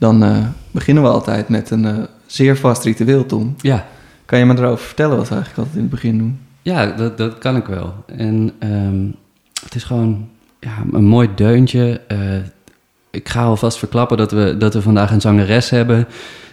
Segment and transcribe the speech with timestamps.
[0.00, 0.36] dan eh,
[0.70, 1.94] beginnen we altijd met een eh,
[2.26, 3.54] zeer vast ritueel, Tom.
[3.60, 3.86] Ja,
[4.24, 6.38] Kan je me erover vertellen wat we eigenlijk altijd in het begin doen?
[6.62, 7.94] ja dat, dat kan ik wel.
[8.16, 9.04] En ehm,
[9.64, 10.28] het is gewoon
[10.60, 12.00] ja, een mooi deuntje.
[12.08, 12.18] Eh,
[13.10, 16.06] ik ga alvast verklappen dat we, dat we vandaag een zangeres hebben.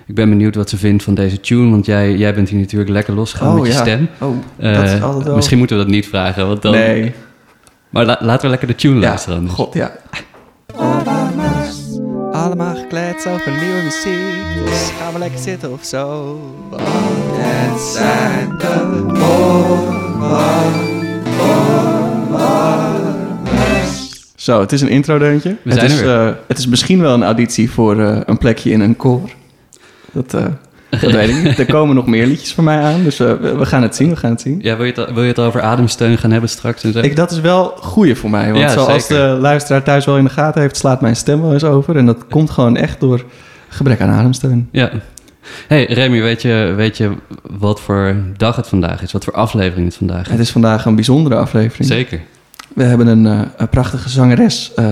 [0.06, 2.90] Ik ben benieuwd wat ze vindt van deze tune, want jij, jij bent hier natuurlijk
[2.90, 4.08] lekker losgegaan met je stem.
[4.20, 5.36] Oh, dat is altijd wel...
[5.36, 6.72] Misschien moeten we dat niet vragen, want dan...
[6.72, 7.14] Nee.
[7.90, 9.50] Maar la- laten we lekker de tune Ja, luisteren.
[9.50, 9.92] god, ja.
[12.38, 14.66] Allemaal gekleed over nieuwe muziek.
[14.66, 16.40] Dus gaan we lekker zitten of zo.
[16.70, 19.06] Want het zijn de
[24.36, 25.50] Zo, het is een intro-deuntje.
[25.64, 26.28] We het, zijn is, er weer.
[26.28, 29.30] eh, het is misschien wel een auditie voor eh, een plekje in een koor.
[30.12, 30.46] Dat, eh,
[30.90, 31.60] dat weet ik niet.
[31.60, 34.10] Er komen nog meer liedjes van mij aan, dus eh, we, we gaan het zien,
[34.10, 34.60] we gaan het zien.
[34.62, 37.00] Ja, wil je, het, wil je het over ademsteun gaan hebben straks en zo?
[37.00, 38.46] Ik, dat is wel goeie voor mij.
[38.52, 39.36] Want Ja, zoals zeker.
[39.36, 41.98] de luisteraar thuis wel in de gaten heeft, slaat mijn stem wel eens over.
[41.98, 43.24] En dat komt gewoon echt door
[43.68, 44.70] gebrek aan ademsteun.
[44.72, 44.90] Ja.
[45.68, 47.12] hey, Remy, weet je, weet je
[47.42, 49.12] wat voor dag het vandaag is?
[49.12, 50.32] Wat voor aflevering het vandaag is?
[50.32, 51.88] Het is vandaag een bijzondere aflevering.
[51.88, 52.20] Zeker.
[52.76, 54.86] We hebben een, eh, een prachtige zangeres eh,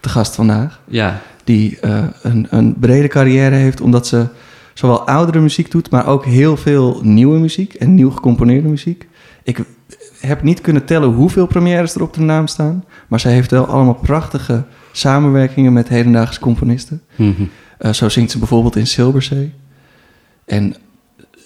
[0.00, 0.80] te gast vandaag.
[0.88, 1.78] Ja, Die
[2.22, 4.26] een, een brede carrière heeft, omdat ze
[4.74, 9.08] zowel oudere muziek doet, maar ook heel veel nieuwe muziek en nieuw gecomponeerde muziek.
[9.42, 9.64] Ik
[10.20, 13.66] heb niet kunnen tellen hoeveel premières er op de naam staan, maar zij heeft wel
[13.66, 17.02] allemaal prachtige samenwerkingen met hedendaagse componisten.
[17.16, 17.42] Mhm.
[17.78, 19.52] Eh, zo zingt ze bijvoorbeeld in Silberzee.
[20.44, 20.74] En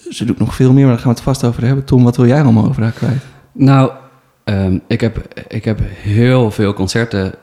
[0.09, 1.85] ze doet nog veel meer, maar daar gaan we het vast over hebben.
[1.85, 3.23] Tom, wat wil jij allemaal over haar kwijt?
[3.51, 3.91] Nou,
[4.43, 7.33] ehm, ik, heb, ik heb heel veel concerten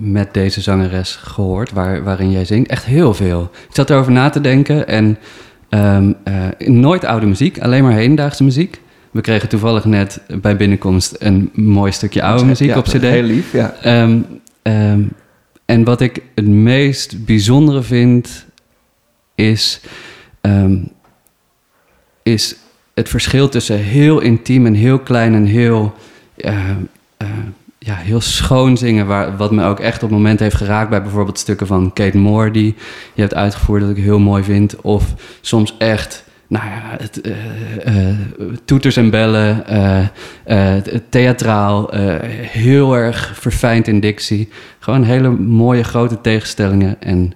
[0.00, 2.70] met deze zangeres gehoord, waar, waarin jij zingt.
[2.70, 3.50] Echt heel veel.
[3.68, 5.18] Ik zat erover na te denken en
[5.68, 8.80] ehm, eh, nooit oude muziek, alleen maar hedendaagse muziek.
[9.10, 13.00] We kregen toevallig net bij binnenkomst een mooi stukje oude muziek Ja, op cd.
[13.00, 13.74] Heel lief, ja.
[13.82, 14.18] Ehm,
[14.62, 15.02] ehm,
[15.64, 18.46] en wat ik het meest bijzondere vind,
[19.34, 19.80] is,
[22.22, 22.56] is
[22.94, 25.94] het verschil tussen heel intiem en heel klein en heel,
[27.84, 29.06] ja, heel schoon zingen.
[29.06, 32.18] Waar, wat me ook echt op het moment heeft geraakt bij bijvoorbeeld stukken van Kate
[32.18, 32.74] Moore, die
[33.14, 34.80] je hebt uitgevoerd, dat ik heel mooi vind.
[34.80, 36.24] Of soms echt.
[36.46, 38.16] Nou ja, het, eh, eh,
[38.64, 39.66] toeters en bellen,
[40.44, 40.74] eh,
[41.08, 41.90] theatraal,
[42.40, 44.48] heel erg verfijnd in dictie.
[44.78, 47.02] Gewoon hele mooie grote tegenstellingen.
[47.02, 47.32] En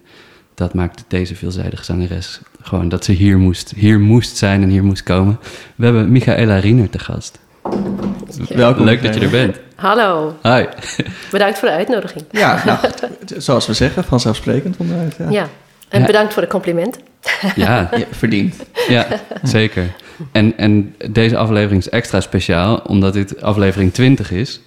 [0.55, 4.85] dat maakt deze veelzijdige zangeres gewoon dat ze hier moest, hier moest zijn en hier
[4.85, 5.39] moest komen.
[5.75, 7.39] We hebben Michaela Riener te gast.
[8.54, 8.84] Welkom.
[8.84, 9.56] Leuk dat je er bent.
[9.76, 10.64] Hallo, Hi.
[11.31, 12.25] bedankt voor de uitnodiging.
[12.31, 12.78] Ja, nou,
[13.42, 15.14] zoals we zeggen, vanzelfsprekend onderuit.
[15.19, 15.31] Ja.
[15.31, 15.48] Ja,
[15.88, 16.06] en Ja.
[16.06, 16.98] bedankt voor de compliment.
[17.54, 18.54] Ja, verdiend.
[18.88, 19.06] ja
[19.42, 19.94] zeker.
[20.32, 24.60] En, en deze aflevering is extra speciaal, omdat dit aflevering 20 is.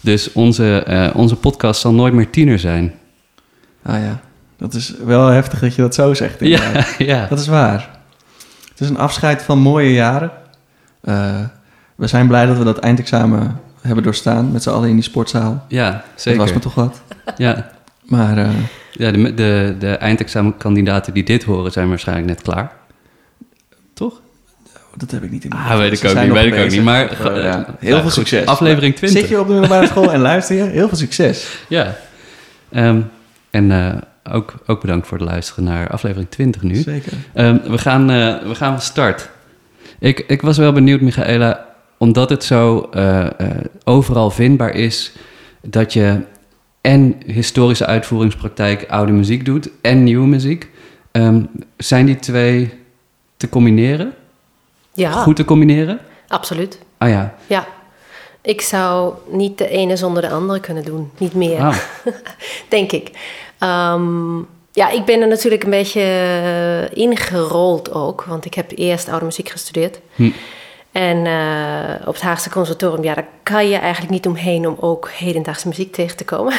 [0.00, 2.94] Dus onze, eh, onze podcast zal nooit meer tiener zijn.
[3.82, 4.20] Ah ja,
[4.58, 6.40] dat is wel heftig dat je dat zo zegt.
[6.40, 6.94] Ja, inderdaad.
[6.98, 7.26] ja.
[7.28, 7.88] Dat is waar.
[8.70, 10.30] Het is een afscheid van mooie jaren.
[11.02, 11.40] Eh,
[11.94, 15.64] we zijn blij dat we dat eindexamen hebben doorstaan met z'n allen in die sportzaal.
[15.68, 16.40] Ja, Dat zeker.
[16.40, 17.02] was me toch wat.
[17.36, 17.70] Ja,
[18.02, 18.50] Maar eh,
[18.92, 22.72] ja de, de, de eindexamenkandidaten die dit horen zijn waarschijnlijk net klaar.
[23.94, 24.20] Toch?
[24.96, 26.82] dat heb ik niet in mijn Ah, weet ik ook niet, weet ik ook niet.
[26.82, 28.12] Maar Eh, eh, ja, nou, heel veel goed.
[28.12, 28.46] succes.
[28.46, 29.20] Aflevering 20.
[29.20, 30.62] Zit je op de middelbare school en luister je?
[30.62, 31.58] Heel veel succes.
[31.68, 31.94] Ja.
[32.72, 33.00] Ehm,
[33.50, 34.00] en
[34.32, 36.74] ook, ook bedankt voor het luisteren naar aflevering 20 nu.
[36.74, 37.12] Zeker.
[37.34, 38.06] Ehm, we, gaan,
[38.48, 39.28] we gaan van start.
[39.98, 41.66] Ik, ik was wel benieuwd, Michaela,
[42.02, 43.30] omdat het zo eh, eh,
[43.84, 45.12] overal vindbaar is
[45.60, 46.20] dat je
[46.80, 50.68] en historische uitvoeringspraktijk oude muziek doet en nieuwe muziek.
[51.12, 51.42] Ehm,
[51.76, 52.72] zijn die twee
[53.36, 54.14] te combineren?
[54.92, 55.98] Ja, Goed te combineren?
[56.28, 56.78] absoluut.
[56.98, 57.34] Ah ja.
[57.46, 57.66] Ja,
[58.40, 61.10] ik zou niet de ene zonder de andere kunnen doen.
[61.18, 61.76] Niet meer, Ah,
[62.68, 63.10] denk ik.
[63.58, 64.38] Ehm,
[64.72, 68.24] ja, ik ben er natuurlijk een beetje eh, ingerold ook.
[68.24, 70.00] Want ik heb eerst oude muziek gestudeerd.
[70.14, 70.30] Hm.
[70.92, 75.10] En eh, op het Haagse conservatorium, ja, daar kan je eigenlijk niet omheen om ook
[75.10, 76.54] hedendaagse muziek tegen te komen.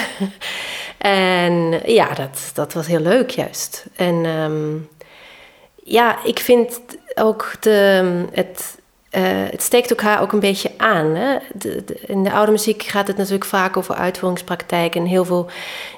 [0.98, 3.86] en ja, dat, dat was heel leuk juist.
[3.96, 4.76] En ehm,
[5.84, 6.82] ja, ik vind
[7.16, 8.78] ook de, het,
[9.10, 11.16] eh, het steekt elkaar ook een beetje aan.
[11.16, 11.38] Hè?
[12.06, 15.50] In de oude muziek gaat het natuurlijk vaak over uitvoeringspraktijk en heel veel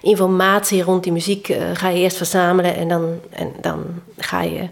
[0.01, 3.83] informatie rond die muziek eh, ga je eerst verzamelen en dan, en dan
[4.17, 4.69] ga je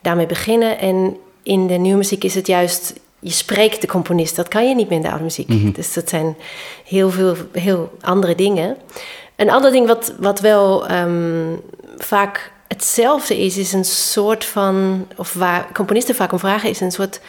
[0.00, 0.78] daarmee beginnen.
[0.78, 1.16] En
[1.48, 4.88] in de nieuwe muziek is het juist, je spreekt de componist, dat kan je niet
[4.88, 5.74] meer in de oude muziek.
[5.74, 6.36] Dus dat zijn
[6.84, 8.76] heel veel heel andere dingen.
[9.36, 11.54] Een ander ding wat, wat wel ehm,
[11.96, 16.92] vaak hetzelfde is, is een soort van, of waar componisten vaak om vragen, is een
[16.92, 17.20] soort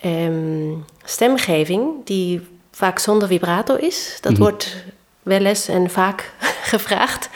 [0.00, 0.72] ehm,
[1.04, 2.40] stemgeving die
[2.72, 4.18] vaak zonder vibrato is.
[4.20, 4.40] Dat Mhm.
[4.40, 4.76] wordt
[5.22, 6.32] wel eens en vaak
[6.72, 7.28] gevraagd.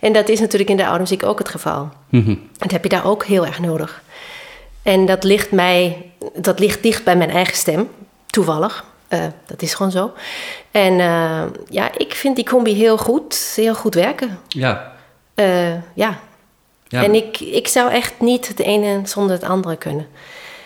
[0.00, 1.88] En dat is natuurlijk in de oude muziek ook het geval.
[2.08, 4.02] Mm Dat heb je daar ook heel erg nodig.
[4.88, 7.90] En dat ligt mij, dat ligt dicht bij mijn eigen stem,
[8.26, 8.84] toevallig.
[9.08, 10.12] Uh, dat is gewoon zo.
[10.70, 14.38] En uh, ja, ik vind die combi heel goed, heel goed werken.
[14.48, 14.92] Ja.
[15.34, 16.18] Uh, ja.
[16.88, 17.02] ja.
[17.04, 20.06] En ik, ik zou echt niet het ene zonder het andere kunnen.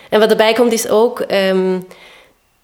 [0.09, 1.87] En wat erbij komt is ook, um,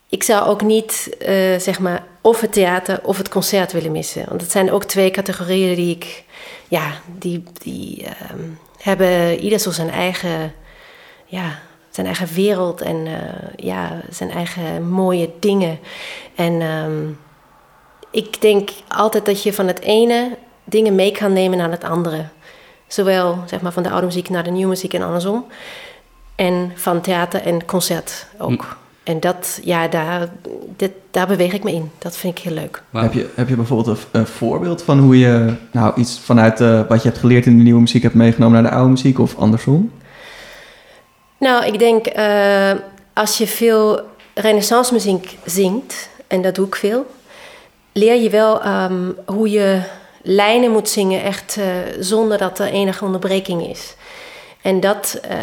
[0.08, 1.16] ik zou ook niet,
[1.58, 4.25] zeg maar, of het theater of het concert willen missen.
[4.28, 6.25] Want het zijn ook twee categorieën die ik,
[6.69, 10.52] ja, die, die um, hebben ieder zo zijn eigen,
[11.28, 11.58] ja,
[11.90, 13.14] zijn eigen wereld en uh,
[13.56, 15.78] ja, zijn eigen mooie dingen.
[16.34, 17.19] En um,
[18.10, 22.25] ik denk altijd dat je van het ene dingen mee kan nemen naar het andere.
[22.86, 25.44] Zowel zeg maar, van de oude muziek naar de nieuwe muziek en andersom.
[26.34, 28.62] En van theater en concert ook.
[28.62, 28.76] Hm.
[29.02, 30.28] En dat, ja, daar,
[30.76, 31.90] dit, daar beweeg ik me in.
[31.98, 32.82] Dat vind ik heel leuk.
[32.92, 36.81] Heb, je, heb je bijvoorbeeld een, een, voorbeeld van hoe je nou, iets vanuit uh,
[36.88, 39.36] wat je hebt geleerd in de nieuwe muziek hebt meegenomen naar de oude muziek of
[39.36, 39.90] andersom?
[41.38, 42.73] Nou, ik denk uh,
[43.14, 44.00] als je veel
[44.35, 47.06] renaissance muziek zingt, en dat doe ik veel,
[47.93, 49.82] leer je wel um, hoe je
[50.23, 51.64] lijnen moet zingen, echt uh,
[52.00, 53.94] zonder dat er enige onderbreking is.
[54.62, 55.37] En dat, uh,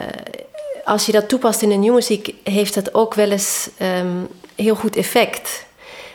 [0.86, 3.69] als je dat toepast in de nieuwe muziek, heeft dat ook wel eens
[4.00, 5.65] um, heel goed effect.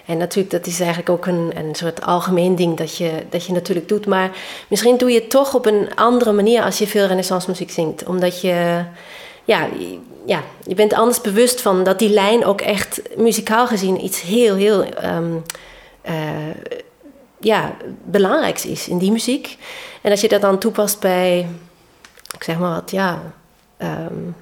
[0.07, 3.53] En natuurlijk, dat is eigenlijk ook een, een soort algemeen ding dat je, dat je
[3.53, 4.07] natuurlijk doet.
[4.07, 4.31] Maar
[4.69, 8.05] misschien doe je het toch op een andere manier als je veel renaissance muziek zingt.
[8.05, 8.85] Omdat je
[9.51, 9.69] ja,
[10.27, 14.55] ja, je bent anders bewust van dat die lijn ook echt muzikaal gezien iets heel,
[14.55, 15.43] heel um,
[16.09, 16.15] uh,
[17.41, 17.73] ja,
[18.05, 19.57] belangrijks is in die muziek.
[20.01, 21.49] En als je dat dan toepast bij,
[22.35, 23.23] ik zeg maar wat, ja,
[23.79, 24.37] um,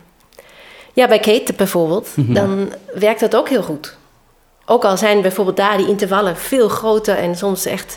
[0.92, 2.34] ja bij Kate bijvoorbeeld, mm -hmm.
[2.34, 3.96] dan werkt dat ook heel goed.
[4.66, 7.96] Ook al zijn bijvoorbeeld daar die intervallen veel groter en soms echt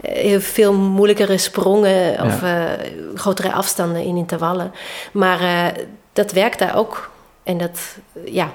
[0.00, 2.78] eh, heel veel moeilijkere sprongen of ja.
[2.78, 4.72] uh, grotere afstanden in intervallen.
[5.12, 5.84] Maar uh,
[6.18, 7.10] dat werkt daar ook.
[7.42, 8.50] En dat, ja.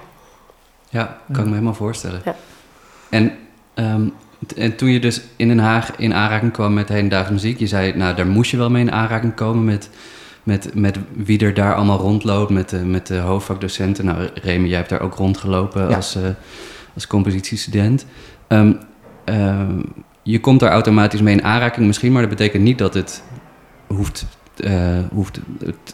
[0.90, 2.22] Ja, kan ik me helemaal voorstellen.
[2.26, 2.36] Ja.
[3.10, 3.32] En,
[3.76, 4.14] um,
[4.56, 7.98] en toen je dus in Den Haag in aanraking kwam met hedendaagse muziek, je zei,
[7.98, 9.90] nou, daar moest je wel mee in aanraking komen met,
[10.44, 14.06] met, met wie er daar allemaal rondloopt, met de, met de hoofdvakdocenten.
[14.06, 15.96] Nou, Remy, jij hebt daar ook rondgelopen ja.
[15.96, 16.24] als, uh,
[16.94, 18.06] als compositiestudent.
[18.48, 18.80] Um,
[19.26, 19.62] uh,
[20.24, 23.24] je komt daar automatisch mee in aanraking misschien, maar dat betekent niet dat het
[23.88, 24.26] hoeft
[24.58, 25.40] uh, hoeft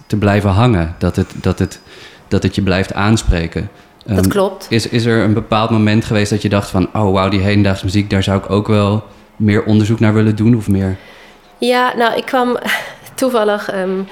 [0.08, 0.96] te blijven hangen.
[0.98, 1.80] Dat het, dat het,
[2.28, 3.70] dat het je blijft aanspreken.
[4.08, 4.66] Um, dat klopt.
[4.70, 6.90] Is, is er een bepaald moment geweest dat je dacht van...
[6.94, 9.04] oh wauw, die hedendaagse muziek, daar zou ik ook wel
[9.36, 10.98] meer onderzoek naar willen doen of meer?
[11.58, 12.58] Ja, nou, ik kwam
[13.16, 14.08] toevallig um,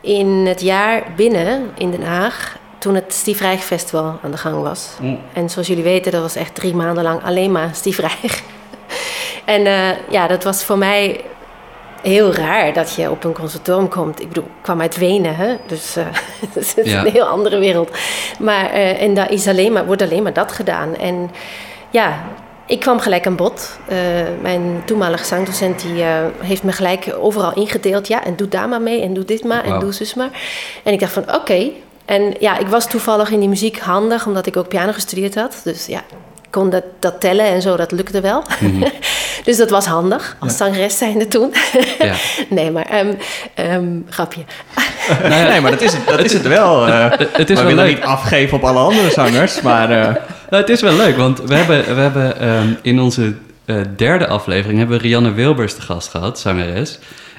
[0.00, 2.56] in het jaar binnen in Den Haag...
[2.78, 4.88] toen het Stief Rijg Festival aan de gang was.
[5.00, 5.18] Mm.
[5.32, 8.42] En zoals jullie weten, dat was echt drie maanden lang alleen maar Stief Rijg.
[9.44, 11.24] en uh, ja, dat was voor mij
[12.02, 14.20] heel raar dat je op een conservatorium komt.
[14.20, 15.56] Ik bedoel, ik kwam uit Wenen, hè?
[15.66, 16.04] dus uh,
[16.54, 17.04] het is ja.
[17.04, 17.90] een heel andere wereld.
[18.38, 20.96] Maar, uh, en daar is alleen maar, wordt alleen maar dat gedaan.
[20.96, 21.30] En
[21.90, 22.22] ja,
[22.66, 23.78] ik kwam gelijk aan bod.
[23.90, 23.96] Uh,
[24.42, 26.02] mijn toenmalige zangdocent die,
[26.38, 28.08] heeft me gelijk overal ingedeeld.
[28.08, 29.74] Ja, en doe daar maar mee en doe dit maar wow.
[29.74, 30.30] en doe zus maar.
[30.84, 31.34] En ik dacht van, oké.
[31.34, 31.72] Okay.
[32.04, 35.60] En ja, ik was toevallig in die muziek handig, omdat ik ook piano gestudeerd had.
[35.64, 36.02] Dus ja,
[36.50, 38.42] kon dat, dat tellen en zo, dat lukte wel.
[38.60, 38.90] Mm -hmm.
[39.44, 40.56] dus dat was handig, als ja.
[40.56, 41.54] zangeres zijnde toen.
[41.98, 42.14] ja.
[42.48, 43.16] Nee, maar um,
[43.72, 44.40] um, grapje.
[45.22, 46.88] nou ja, nee, maar dat is het, dat is het wel.
[46.88, 47.94] Uh, het is we wel willen leuk.
[47.94, 49.90] niet afgeven op alle andere zangers, maar...
[49.90, 50.14] Uh...
[50.50, 53.34] Nou, het is wel leuk, want we hebben, we hebben um, in onze
[53.66, 54.78] uh, derde aflevering...
[54.78, 56.98] hebben we Rianne Wilbers te gast gehad, zangeres...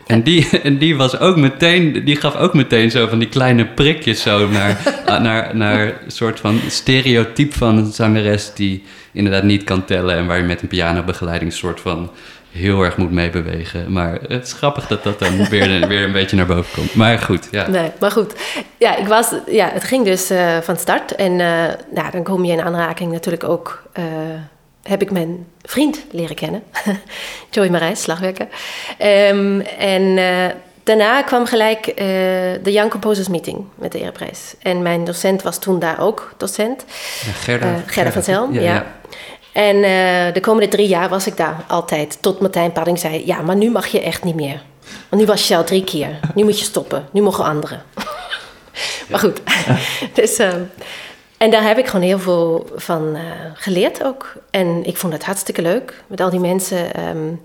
[0.10, 3.66] En die, en die was ook meteen, die gaf ook meteen zo van die kleine
[3.66, 9.64] prikjes zo naar, naar, naar een soort van stereotype van een zangeres die inderdaad niet
[9.64, 12.12] kan tellen en waar je met een pianobegeleiding soort van
[12.52, 13.92] heel erg moet meebewegen.
[13.92, 16.96] Maar het is grappig dat dat dan weer, weer een beetje naar boven komt.
[16.96, 17.68] Maar goed, ja.
[17.68, 18.34] Nee, maar goed.
[18.78, 21.16] Ja, ik was, ja het ging dus uh, van start.
[21.16, 21.64] En uh,
[21.94, 23.84] nou, dan kom je in aanraking natuurlijk ook...
[24.00, 24.04] Uh,
[24.84, 26.64] heb ik mijn vriend leren kennen.
[27.52, 28.48] Joey Marijs, slagwerker.
[29.32, 30.46] Um, en uh,
[30.84, 31.96] daarna kwam gelijk uh,
[32.64, 34.56] de Young Composers Meeting met de Ereprijs.
[34.62, 36.86] En mijn docent was toen daar ook docent.
[37.26, 38.62] Ja, Gerda, uh, Gerda, Gerda van Zelm, ja.
[38.62, 38.98] ja.
[39.52, 39.82] En
[40.34, 42.18] de komende drie jaar was ik daar altijd.
[42.22, 44.62] Tot Martijn Padding zei, ja, maar nu mag je echt niet meer.
[45.10, 46.20] Want nu was je al drie keer.
[46.36, 47.08] Nu moet je stoppen.
[47.12, 47.84] Nu mogen anderen.
[49.10, 49.42] maar goed.
[50.14, 50.42] dus...
[51.40, 53.22] En daar heb ik gewoon heel veel van uh,
[53.54, 54.34] geleerd ook.
[54.50, 57.42] En ik vond het hartstikke leuk met al die mensen um,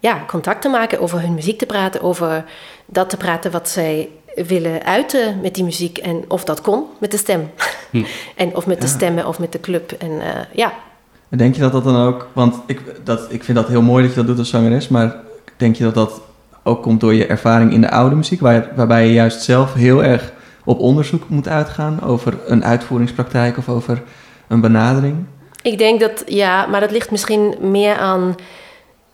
[0.00, 2.44] ja, contact te maken, over hun muziek te praten, over
[2.86, 7.10] dat te praten wat zij willen uiten met die muziek en of dat kon met
[7.10, 7.50] de stem.
[7.90, 8.04] Hm.
[8.42, 9.92] en of met de stemmen of met de club.
[9.98, 10.72] En uh, ja.
[11.28, 12.28] En denk je dat dat dan ook...
[12.32, 15.16] Want ik, dat, ik vind dat heel mooi dat je dat doet als zangeres, maar
[15.56, 16.20] denk je dat dat
[16.62, 20.04] ook komt door je ervaring in de oude muziek, waar, waarbij je juist zelf heel
[20.04, 20.32] erg
[20.64, 24.02] op onderzoek moet uitgaan over een uitvoeringspraktijk of over
[24.48, 25.16] een benadering?
[25.62, 28.34] Ik denk dat, ja, maar dat ligt misschien meer aan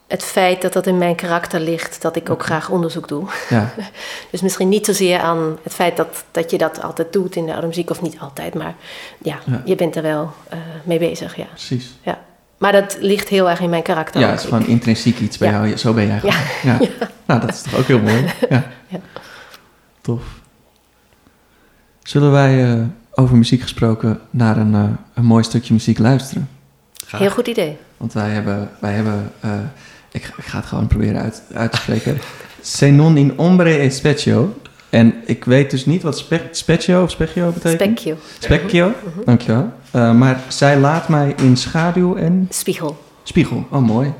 [0.08, 3.24] het feit dat dat in mijn karakter ligt, dat ik ook graag onderzoek doe.
[3.48, 3.70] Ja.
[4.30, 7.54] dus misschien niet zozeer aan het feit dat, dat je dat altijd doet in de
[7.54, 8.74] oude of niet altijd, maar
[9.18, 9.62] ja, Ja.
[9.64, 11.44] je bent er wel eh, mee bezig, ja.
[11.44, 11.90] Precies.
[12.02, 12.18] ja.
[12.58, 14.20] Maar dat ligt heel erg in mijn karakter.
[14.20, 15.64] Ja, het is gewoon intrinsiek iets bij Ja.
[15.66, 15.76] jou.
[15.76, 16.20] Zo ben jij
[16.62, 16.78] Ja.
[17.26, 18.24] Nou, dat is toch ook heel mooi.
[18.48, 18.66] Ja.
[18.88, 18.98] Ja.
[20.00, 20.22] Tof.
[22.10, 22.80] Zullen wij eh,
[23.14, 26.48] over muziek gesproken naar een, eh, een mooi stukje muziek luisteren?
[27.06, 27.76] Heel goed idee.
[27.96, 29.50] Want wij hebben, wij hebben eh,
[30.12, 32.18] ik, ik ga het gewoon proberen uit, uit te spreken.
[32.60, 34.54] Se non in ombre e specchio.
[34.88, 37.98] En ik weet dus niet wat spe, specchio of specchio betekent.
[37.98, 38.16] Spekje.
[38.38, 38.92] Specchio,
[39.24, 39.72] dankjewel.
[39.90, 43.04] Eh, maar zij laat mij in schaduw en Spiegel.
[43.22, 43.66] spiegel.
[43.70, 44.12] Oh, mooi.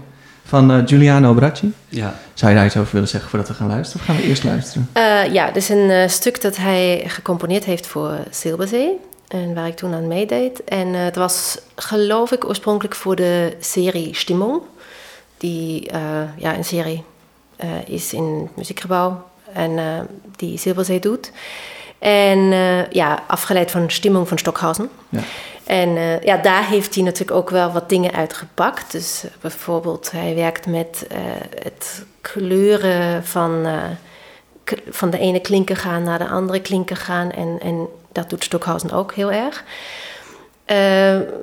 [0.51, 1.73] Van eh, Giuliano Bracci.
[1.89, 2.15] Ja.
[2.35, 4.01] Zou je daar iets over willen zeggen voordat we gaan luisteren?
[4.01, 4.89] Of gaan we eerst luisteren?
[4.93, 8.99] Eh, ja, dit is een eh, stuk dat hij gecomponeerd heeft voor Silberzee.
[9.29, 10.65] En waar ik toen aan meedeed.
[10.65, 14.61] En het was, geloof ik, oorspronkelijk voor de serie Stimmung.
[15.37, 16.01] Die eh,
[16.37, 17.05] ja, een serie
[17.57, 19.29] eh, is in het muziekgebouw.
[19.53, 19.85] En eh,
[20.37, 21.33] die Silberzee doet.
[21.99, 24.89] En eh, ja, afgeleid van Stimmung van Stockhausen.
[25.09, 25.21] Ja.
[25.71, 28.93] En eh, ja, daar heeft hij natuurlijk ook wel wat dingen uitgepakt.
[28.93, 31.19] Dus eh, bijvoorbeeld, hij werkt met eh,
[31.63, 33.67] het kleuren van,
[34.89, 37.31] van de ene klinker gaan naar de andere klinker gaan.
[37.33, 39.65] En, en dat doet Stockhausen ook heel erg.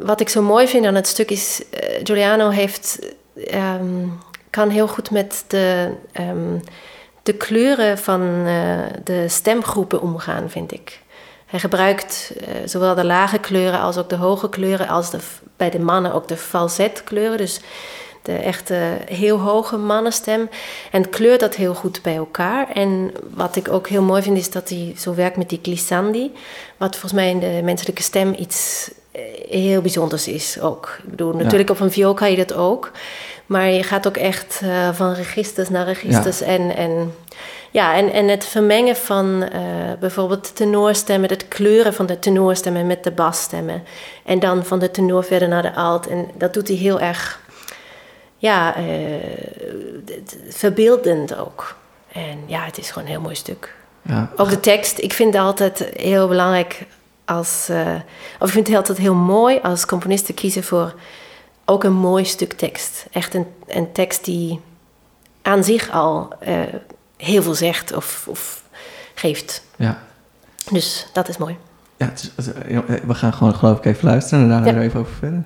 [0.02, 1.62] Wat ik zo mooi vind aan het stuk is,
[2.04, 3.00] Giuliano heeft,
[3.48, 4.08] ehm,
[4.50, 6.60] kan heel goed met de, ehm,
[7.24, 8.44] de kleuren van
[9.04, 11.00] de stemgroepen omgaan, vind ik.
[11.48, 15.18] Hij gebruikt eh, zowel de lage kleuren als ook de hoge kleuren, als de,
[15.58, 17.38] bij de mannen ook de falsetkleuren.
[17.38, 17.60] Dus
[18.22, 20.50] de echte heel hoge mannenstem.
[20.92, 22.70] En kleurt dat heel goed bij elkaar.
[22.72, 26.32] En wat ik ook heel mooi vind, is dat hij zo werkt met die glissandi.
[26.78, 30.98] Wat volgens mij in de menselijke stem iets eh, heel bijzonders is ook.
[31.04, 32.92] Ik bedoel, natuurlijk op een viool kan je dat ook.
[33.46, 36.42] Maar je gaat ook echt eh, van registers naar registers.
[36.42, 37.14] En, en,
[37.72, 39.62] ja, en, en het vermengen van eh,
[40.00, 43.84] bijvoorbeeld de tenorstemmen, het kleuren van de tenorstemmen met de basstemmen.
[44.26, 46.08] En dan van de tenor verder naar de alt.
[46.08, 47.42] En dat doet hij heel erg,
[48.38, 48.84] ja, eh,
[50.50, 51.76] verbeeldend ook.
[52.12, 53.76] En ja, het is gewoon een heel mooi stuk.
[54.02, 54.32] Ja.
[54.36, 56.86] Ook de tekst, ik vind het altijd heel belangrijk
[57.26, 57.96] als, eh,
[58.40, 60.94] of ik vind het altijd heel mooi als componist te kiezen voor
[61.66, 63.06] ook een mooi stuk tekst.
[63.12, 64.60] Echt een, een tekst die
[65.42, 66.34] aan zich al
[67.18, 68.64] heel veel zegt of, of
[69.16, 69.64] geeft.
[69.76, 70.02] Ja.
[70.72, 71.58] Dus dat is mooi.
[71.98, 74.74] Ja, het is- het- eh, we gaan gewoon geloof ik even luisteren en daarna Ja.
[74.76, 75.44] er even over verder.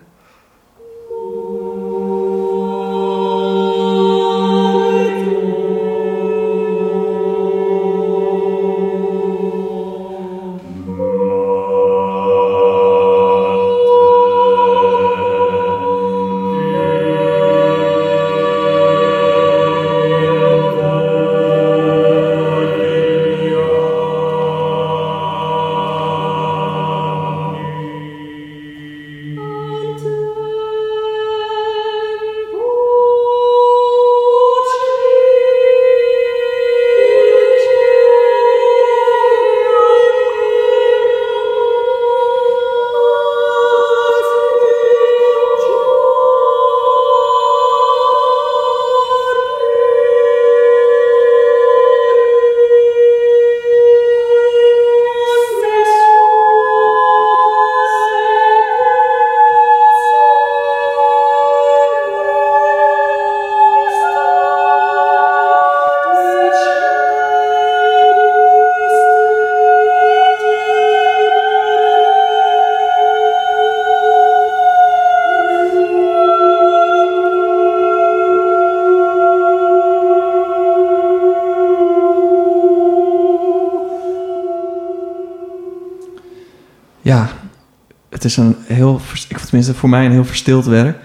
[88.21, 89.01] Het is een heel,
[89.45, 90.97] tenminste voor mij een heel verstild werk.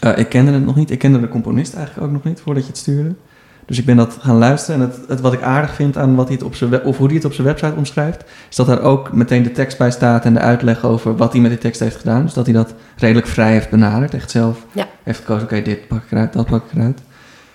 [0.00, 0.90] Eh, ik kende het nog niet.
[0.90, 3.14] Ik kende de componist eigenlijk ook nog niet voordat je het stuurde.
[3.66, 4.80] Dus ik ben dat gaan luisteren.
[4.80, 7.06] En het, het wat ik aardig vind aan wat hij het op zijn of hoe
[7.06, 10.24] hij het op zijn website omschrijft, is dat daar ook meteen de tekst bij staat
[10.24, 12.22] en de uitleg over wat hij met die tekst heeft gedaan.
[12.22, 14.14] Dus dat hij dat redelijk vrij heeft benaderd.
[14.14, 14.86] Echt zelf Ja.
[15.02, 17.00] heeft gekozen, oké, dit pak ik eruit, dat pak ik eruit.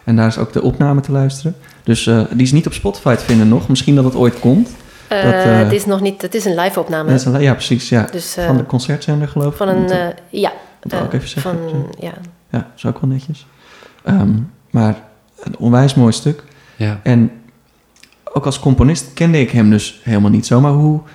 [0.03, 1.55] En daar is ook de opname te luisteren.
[1.84, 3.67] Dus eh, die is niet op Spotify te vinden nog.
[3.67, 4.69] Misschien dat het ooit komt.
[5.17, 7.10] Eh, Dat, eh, het is nog niet, het is een live opname.
[7.10, 7.89] Dat is een- ja, precies.
[7.89, 8.07] Ja.
[8.12, 9.57] Dus, eh, van de concertzender geloof ik.
[9.57, 11.51] van een, eh, ja, Dat wil ik ook even zeggen.
[11.51, 11.89] Van, Zo.
[12.00, 12.13] ja.
[12.50, 13.45] Ja, dat is ook wel netjes.
[14.03, 14.31] Ehm,
[14.72, 14.95] maar
[15.43, 16.43] een onwijs mooi stuk.
[16.75, 17.00] Ja.
[17.03, 17.31] En
[18.34, 20.62] ook als componist kende ik hem dus helemaal niet zo.
[20.62, 21.12] Maar hoe eh,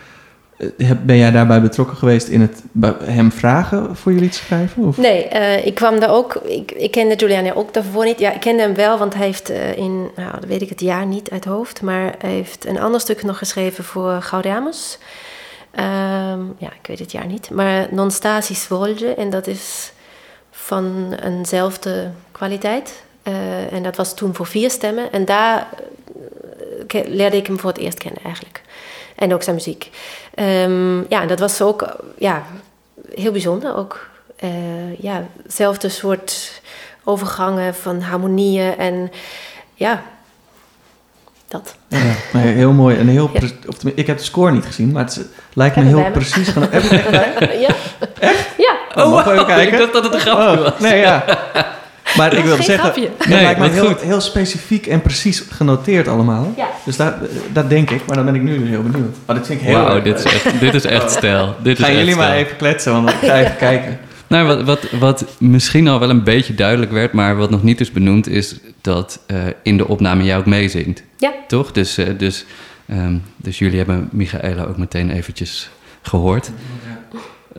[1.02, 2.62] ben jij daarbij betrokken geweest in het
[3.05, 4.85] hem vragen voor jullie te schrijven?
[4.85, 4.97] Of?
[4.97, 6.35] Nee, eh, ik kwam daar ook.
[6.35, 8.19] Ik, ik kende Giuliani ook daarvoor niet.
[8.19, 10.09] Ja, ik kende hem wel, want hij heeft eh, in.
[10.17, 11.83] Nou, dat weet ik het jaar niet uit hoofd.
[11.83, 14.99] Maar hij heeft een ander stuk nog geschreven voor Gaudeamus.
[15.71, 17.50] Ehm, ja, ik weet het jaar niet.
[17.50, 19.14] Maar Non Stasi Svolge.
[19.14, 19.93] En dat is
[20.50, 23.02] van eenzelfde kwaliteit.
[23.23, 25.12] Eh, en dat was toen voor vier stemmen.
[25.12, 25.69] En daar
[26.87, 28.62] eh, leerde ik hem voor het eerst kennen eigenlijk.
[29.21, 29.91] En ook zijn muziek.
[30.35, 32.43] Ehm, ja, en dat was ook ja,
[33.15, 33.77] heel bijzonder.
[33.77, 36.61] Ook eh, ja, hetzelfde soort
[37.05, 38.77] overgangen van harmonieën.
[38.79, 39.11] En
[39.75, 40.03] ja,
[41.49, 41.75] dat.
[41.89, 41.99] Ja,
[42.33, 42.97] nee, heel mooi.
[42.99, 43.41] En heel Ja.
[43.67, 45.21] of ik heb de score niet gezien, maar het
[45.53, 46.11] lijkt me heel me?
[46.11, 46.55] precies.
[46.55, 46.91] het echt
[47.61, 47.75] ja.
[48.21, 48.49] Echt?
[48.57, 49.03] Ja.
[49.05, 49.73] Oh, mag ik even kijken?
[49.73, 50.79] Ik dacht dat het een grapje Oh, was.
[50.79, 51.25] nee, ja.
[52.17, 53.11] Maar ik wilde geen zeggen, grapje.
[53.19, 54.00] het Nee, lijkt me heel, goed.
[54.00, 56.52] heel specifiek en precies genoteerd allemaal.
[56.57, 56.69] Ja.
[56.85, 57.14] Dus dat,
[57.52, 59.17] dat denk ik, maar dan ben ik nu dus heel benieuwd.
[59.26, 61.55] Maar dit vind ik heel Wauw, dit is echt, dit is echt stijl.
[61.62, 62.45] Dit is Gaan echt jullie maar stijl.
[62.45, 63.99] even kletsen, want ik ga even kijken.
[64.26, 67.81] Nou, wat, wat, wat misschien al wel een beetje duidelijk werd, maar wat nog niet
[67.81, 71.02] is benoemd, is dat eh, in de opname jij ook meezingt.
[71.17, 71.33] Ja.
[71.47, 71.73] Toch?
[71.73, 72.45] Dus, eh, dus,
[72.88, 75.71] ehm, dus jullie hebben Michaela ook meteen eventjes
[76.02, 76.50] gehoord.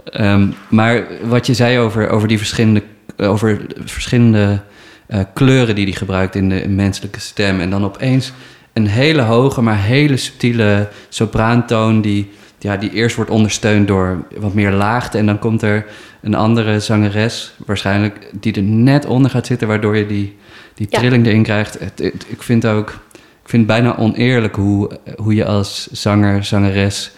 [0.06, 2.84] Ehm, maar wat je zei over, over die verschillende,
[3.28, 4.60] over verschillende
[5.08, 7.60] eh, kleuren die hij gebruikt in de menselijke stem.
[7.60, 8.32] En dan opeens
[8.74, 14.54] een hele hoge, maar hele subtiele sopraantoon die, ja, die eerst wordt ondersteund door wat
[14.54, 15.18] meer laagte.
[15.18, 15.86] En dan komt er
[16.22, 20.36] een andere zangeres, waarschijnlijk, die er net onder gaat zitten, waardoor je die,
[20.76, 20.98] die Ja.
[21.00, 21.80] trilling erin krijgt.
[21.80, 22.90] Het, het- ik vind ook,
[23.44, 27.12] ik vind het bijna oneerlijk hoe, hoe je als zanger, zangeres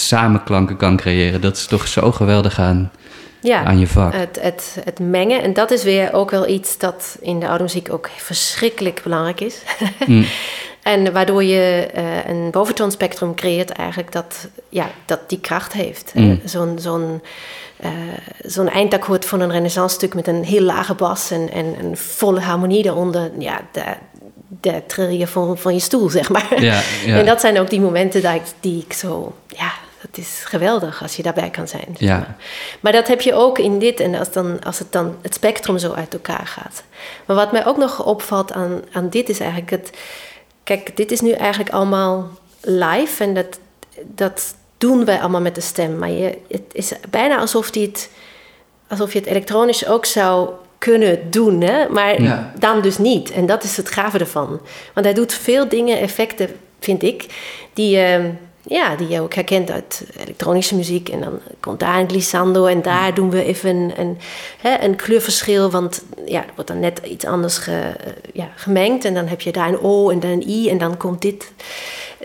[0.00, 1.40] samenklanken kan creëren.
[1.40, 2.92] Dat is toch zo geweldig aan,
[3.40, 3.64] Ja.
[3.64, 4.12] aan je vak.
[4.12, 5.42] Het, het, het mengen.
[5.42, 9.40] En dat is weer ook wel iets dat in de oude muziek ook verschrikkelijk belangrijk
[9.40, 9.56] is.
[10.06, 10.24] Mm.
[10.82, 16.12] En waardoor je eh, een boventoonspectrum creëert eigenlijk dat, ja, dat die kracht heeft.
[16.14, 16.30] Mm.
[16.30, 17.22] Eh, Zo'n zo'n
[17.76, 17.90] eh,
[18.44, 22.40] zo'n eindakkoord van een renaissance stuk met een heel lage bas en, en een volle
[22.40, 23.30] harmonie daaronder.
[23.38, 23.98] Ja, daar,
[24.48, 26.62] daar tril je van, van je stoel, zeg maar.
[26.62, 27.18] Ja, ja.
[27.18, 29.34] En dat zijn ook die momenten dat ik, die ik zo...
[29.46, 29.72] Ja,
[30.06, 31.86] het is geweldig als je daarbij kan zijn.
[31.98, 32.16] zeg Ja.
[32.18, 32.36] maar.
[32.80, 35.78] Maar dat heb je ook in dit en als, dan, als het dan het spectrum
[35.78, 36.82] zo uit elkaar gaat.
[37.26, 39.90] Maar wat mij ook nog opvalt aan, aan dit is eigenlijk het.
[40.64, 43.58] Kijk, dit is nu eigenlijk allemaal live en dat,
[44.04, 45.98] dat doen wij allemaal met de stem.
[45.98, 48.10] Maar je, het is bijna alsof, die het,
[48.88, 51.88] alsof je het elektronisch ook zou kunnen doen, hè?
[51.88, 52.52] maar Ja.
[52.58, 53.30] dan dus niet.
[53.30, 54.60] En dat is het gave ervan.
[54.94, 57.26] Want hij doet veel dingen, effecten, vind ik,
[57.72, 58.30] die, ehm,
[58.68, 61.08] ja, die je ook herkent uit elektronische muziek.
[61.08, 64.18] En dan komt daar een glissando en daar doen we even een, een,
[64.60, 65.70] hè, een kleurverschil.
[65.70, 69.04] Want ja, er wordt dan net iets anders ge, eh, ja, gemengd.
[69.04, 71.52] En dan heb je daar een O en dan een I en dan komt dit.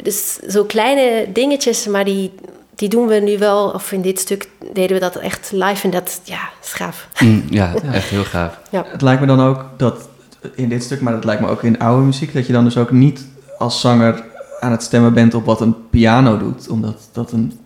[0.04, 2.32] Dus zo kleine dingetjes, maar die,
[2.76, 3.70] die doen we nu wel.
[3.70, 7.08] Of in dit stuk deden we dat echt live en dat ja, is gaaf.
[7.20, 8.60] Mm, ja, echt heel gaaf.
[8.72, 8.86] Ja.
[8.88, 10.10] Het lijkt me dan ook dat
[10.56, 12.78] in dit stuk, maar dat lijkt me ook in oude muziek, dat je dan dus
[12.78, 13.26] ook niet
[13.58, 14.30] als zanger
[14.62, 17.60] aan het stemmen bent op wat een piano doet, omdat dat een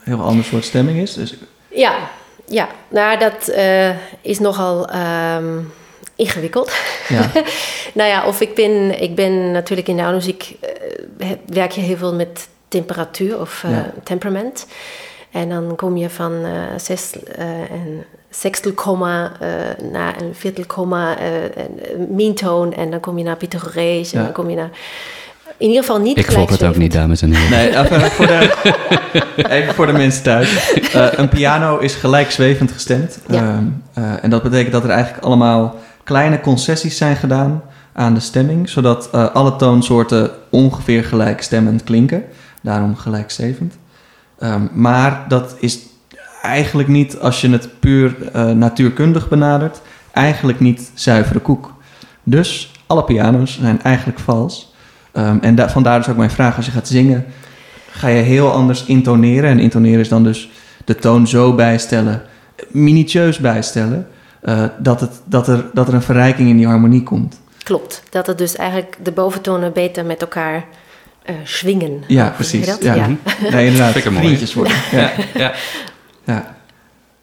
[0.00, 1.14] heel ander soort stemming is.
[1.14, 1.34] Dus
[1.68, 1.94] Ja,
[2.46, 2.68] ja.
[2.88, 5.58] nou dat eh, is nogal ehm,
[6.16, 6.72] ingewikkeld.
[7.08, 7.30] ja,
[7.94, 10.68] nou ja, of ik ben, ik ben natuurlijk in de muziek, eh,
[11.26, 13.92] he- werk je heel veel met temperatuur of eh, Ja.
[14.04, 14.66] temperament.
[15.30, 19.48] En dan kom je van eh zes, eh, een sextelkomma eh,
[19.90, 22.72] naar een viertelkomma, eh, een, een mintoon.
[22.74, 24.24] En dan kom je naar Pythagorees en Ja.
[24.24, 24.70] dan kom je naar...
[25.60, 27.50] In ieder geval niet Ik volg het ook niet, dames en heren.
[27.50, 28.50] nee, even voor de,
[29.48, 30.72] even voor de mensen thuis.
[30.92, 33.18] Eh, een piano is gelijkzwevend gestemd.
[33.28, 33.36] Ja.
[33.36, 38.20] Ehm, eh, en dat betekent dat er eigenlijk allemaal kleine concessies zijn gedaan aan de
[38.20, 42.24] stemming, zodat eh, alle toonsoorten ongeveer gelijkstemmend klinken.
[42.62, 43.78] Daarom gelijkzwevend.
[44.38, 45.78] Ehm, maar dat is
[46.42, 49.80] eigenlijk niet, als je het puur eh, natuurkundig benadert,
[50.12, 51.72] eigenlijk niet zuivere koek.
[52.22, 54.69] Dus alle piano's zijn eigenlijk vals.
[55.12, 57.26] Ehm, en da- vandaar dus ook mijn vraag, als je gaat zingen,
[57.90, 59.50] ga je heel anders intoneren.
[59.50, 60.50] En intoneren is dan dus
[60.84, 62.22] de toon zo bijstellen,
[62.68, 64.08] minutieus bijstellen,
[64.40, 67.40] eh, dat, het, dat, er, dat er een verrijking in die harmonie komt.
[67.62, 70.64] Klopt, dat het dus eigenlijk de boventonen beter met elkaar
[71.22, 72.02] eh swingen.
[72.06, 72.66] Ja, precies.
[72.66, 72.82] dat?
[72.82, 72.94] Ja.
[72.94, 73.06] ja.
[73.50, 74.74] Nee, inderdaad, vriendjes worden.
[74.90, 75.52] Ja, Ja.
[76.24, 76.58] ja.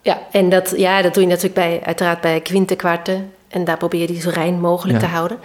[0.02, 3.32] Ja, en dat, ja, dat doe je natuurlijk bij, uiteraard bij kwintenkwarten.
[3.58, 5.08] En daar probeer je die zo rein mogelijk Ja.
[5.08, 5.38] te houden.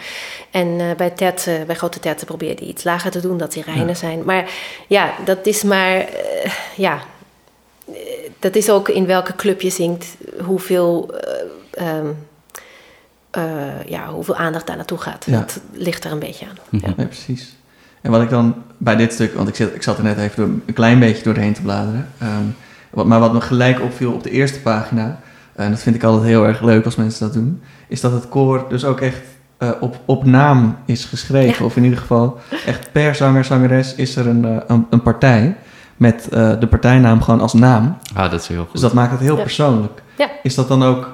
[0.51, 3.53] En eh, bij, terten, bij grote terten probeer je die iets lager te doen, dat
[3.53, 3.95] die reiner Ja.
[3.95, 4.25] zijn.
[4.25, 4.51] Maar
[4.89, 6.99] ja, dat is maar, eh, ja,
[7.89, 7.95] eh,
[8.39, 10.07] dat is ook in welke club je zingt,
[10.45, 12.07] hoeveel, eh, ehm,
[13.31, 15.25] eh, ja, hoeveel aandacht daar naartoe gaat.
[15.27, 15.39] Ja.
[15.39, 16.57] Dat ligt er een beetje aan.
[16.71, 16.87] Mhm.
[16.87, 16.95] Ja.
[16.97, 17.55] Ja, precies.
[18.01, 20.37] En wat ik dan bij dit stuk, want ik, zit, ik zat er net even
[20.37, 22.09] door, een klein beetje doorheen te bladeren.
[22.19, 22.45] ehm,
[22.91, 25.21] wat, maar wat me gelijk opviel op de eerste pagina,
[25.55, 28.29] en dat vind ik altijd heel erg leuk als mensen dat doen, is dat het
[28.29, 29.21] koor dus ook echt
[29.59, 31.59] eh, op, op naam is geschreven.
[31.59, 31.65] Ja.
[31.65, 35.57] Of in ieder geval echt per zanger, zangeres is er een, eh, een, een partij
[35.97, 37.97] met eh, de partijnaam gewoon als naam.
[38.15, 38.73] Ah, dat is heel goed.
[38.73, 39.43] Dus dat maakt het heel Ja.
[39.43, 40.03] persoonlijk.
[40.17, 40.31] Ja.
[40.43, 41.11] Is dat dan ook,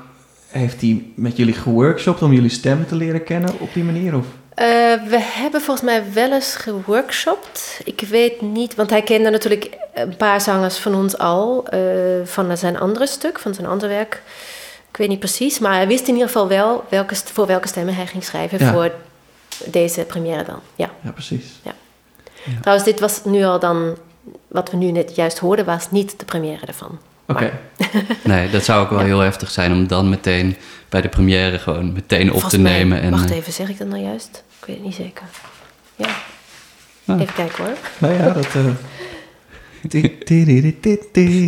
[0.48, 4.16] heeft hij met jullie geworkshopt om jullie stem te leren kennen op die manier?
[4.16, 4.26] Of?
[4.58, 4.64] Eh,
[5.08, 7.80] we hebben volgens mij wel eens geworkshopt.
[7.84, 11.66] Ik weet niet, want hij kende natuurlijk een paar zangers van ons al.
[11.68, 11.80] eh,
[12.24, 14.22] van zijn andere stuk, van zijn ander werk.
[14.90, 17.94] Ik weet niet precies, maar hij wist in ieder geval wel welke, voor welke stemmen
[17.94, 18.72] hij ging schrijven Ja.
[18.72, 18.90] voor
[19.64, 20.60] deze première dan.
[20.76, 20.90] Ja.
[21.00, 21.44] Ja, precies.
[22.60, 23.96] Trouwens, dit was nu al dan,
[24.48, 26.98] wat we nu net juist hoorden, was niet de première ervan.
[27.28, 27.52] Oké.
[28.24, 29.04] Nee, dat zou ook wel Ja.
[29.04, 30.56] heel heftig zijn om dan meteen
[30.88, 33.00] bij de première gewoon meteen op Volgens te mij- nemen.
[33.00, 34.42] En, wacht eh, even, zeg ik dat nou juist?
[34.68, 35.26] Ik weet het niet zeker.
[35.96, 36.06] Ja.
[37.06, 37.20] Ah.
[37.20, 37.74] Even kijken hoor.
[37.98, 38.46] Nou ja, dat...
[38.54, 38.64] eh,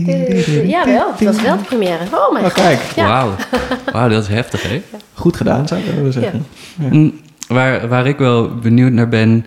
[0.07, 1.11] Eh, ja, wel.
[1.13, 2.05] Het was wel de première.
[2.13, 2.63] Oh mijn Oh, god.
[2.63, 2.81] kijk.
[2.81, 3.07] Ja.
[3.07, 3.35] Wauw.
[3.93, 4.83] Wauw, dat is heftig, hè?
[5.15, 6.47] Goed gedaan, zou ik willen zeggen.
[6.75, 9.47] Mm, Waar, waar ik wel benieuwd naar ben,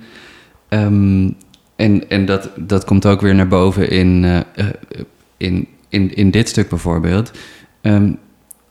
[0.69, 1.29] ehm,
[1.75, 4.73] en, en dat, dat komt ook weer naar boven in, eh, eh,
[5.37, 7.31] in, in, in dit stuk bijvoorbeeld.
[7.81, 8.11] Ehm,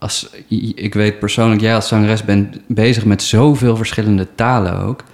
[0.02, 0.28] als,
[0.74, 5.04] ik weet persoonlijk, jij als zangeres bent bezig met zoveel verschillende talen ook.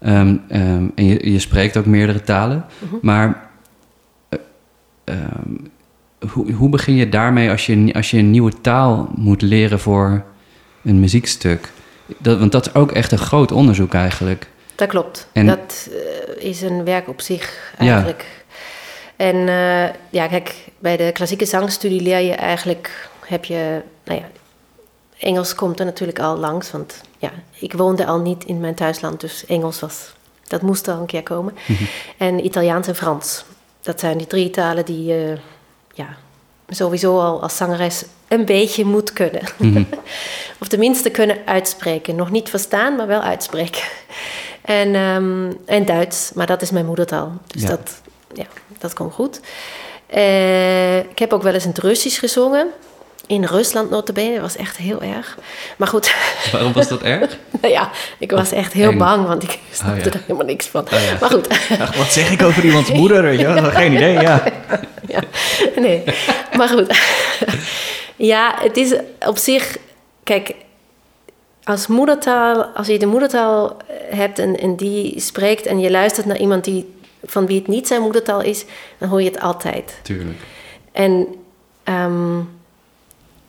[0.00, 2.64] Ehm, ehm, en je, je spreekt ook meerdere talen.
[2.78, 2.94] Mhm.
[3.02, 3.48] Maar
[4.28, 4.38] eh,
[5.04, 5.54] ehm,
[6.32, 10.24] hoe, hoe begin je daarmee als je, als je een nieuwe taal moet leren voor
[10.84, 11.68] een muziekstuk?
[12.18, 14.46] Dat, want dat is ook echt een groot onderzoek eigenlijk.
[14.74, 15.28] Dat klopt.
[15.32, 15.88] En- Dat
[16.38, 17.84] eh, is een werk op zich Ja.
[17.86, 18.26] eigenlijk.
[19.16, 24.26] En eh, ja, kijk, bij de klassieke zangstudie leer je eigenlijk, heb je, nou ja,
[25.18, 29.20] Engels komt er natuurlijk al langs, want ja, ik woonde al niet in mijn thuisland,
[29.20, 30.12] dus Engels was,
[30.48, 31.54] dat moest al een keer komen.
[32.18, 33.44] En Italiaans en Frans.
[33.82, 35.38] Dat zijn die drie talen die je,
[35.94, 36.16] ja,
[36.68, 39.42] sowieso al als zangeres een beetje moet kunnen.
[39.58, 39.84] Mhm.
[40.60, 42.16] Of tenminste kunnen uitspreken.
[42.16, 43.82] Nog niet verstaan, maar wel uitspreken.
[44.62, 47.32] En, ehm, en Duits, maar dat is mijn moedertaal.
[47.46, 47.68] Dus Ja.
[47.68, 48.00] dat,
[48.34, 48.46] ja,
[48.78, 49.40] dat komt goed.
[50.06, 52.68] Eh, ik heb ook wel eens in het Russisch gezongen.
[53.26, 54.32] In Rusland notabene.
[54.32, 55.38] Dat was echt heel erg.
[55.76, 56.14] Maar goed,
[56.52, 57.38] Waarom was dat erg?
[57.60, 58.98] nou ja, ik was echt heel eng.
[58.98, 60.12] bang, want ik snapte Oh, ja.
[60.12, 60.84] er helemaal niks van.
[60.84, 61.16] Oh, ja.
[61.20, 63.22] Maar goed, Ach, wat zeg ik over iemands moeder?
[63.22, 63.46] Weet je?
[63.46, 63.70] wel?
[63.70, 64.42] Geen idee, ja.
[65.08, 65.20] ja,
[65.76, 66.02] nee.
[66.56, 66.98] Maar goed.
[68.16, 68.94] ja, het is
[69.26, 69.76] op zich...
[70.22, 70.54] Kijk,
[71.64, 72.64] als moedertaal...
[72.64, 73.76] Als je de moedertaal
[74.10, 75.66] hebt en, en die spreekt...
[75.66, 78.64] en je luistert naar iemand die, van wie het niet zijn moedertaal is...
[78.98, 79.98] dan hoor je het altijd.
[80.02, 80.38] Tuurlijk.
[80.92, 81.26] En
[81.84, 82.38] ehm,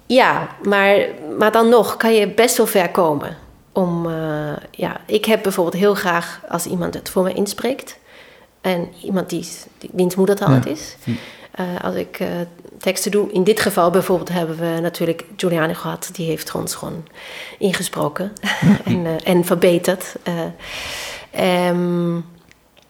[0.06, 0.98] ja, maar,
[1.38, 3.38] maar dan nog kan je best wel ver komen.
[3.72, 7.98] Om, eh, ja, ik heb bijvoorbeeld heel graag als iemand het voor me inspreekt.
[8.62, 10.56] En iemand die, die wiens moedertaal Ja.
[10.56, 10.96] het is.
[11.52, 12.28] Eh, als ik eh,
[12.78, 16.10] teksten doe, in dit geval bijvoorbeeld hebben we natuurlijk Giuliani gehad.
[16.14, 17.08] Die heeft ons gewoon
[17.58, 18.32] ingesproken
[18.86, 20.16] en, en verbeterd.
[20.24, 22.16] Eh, ehm,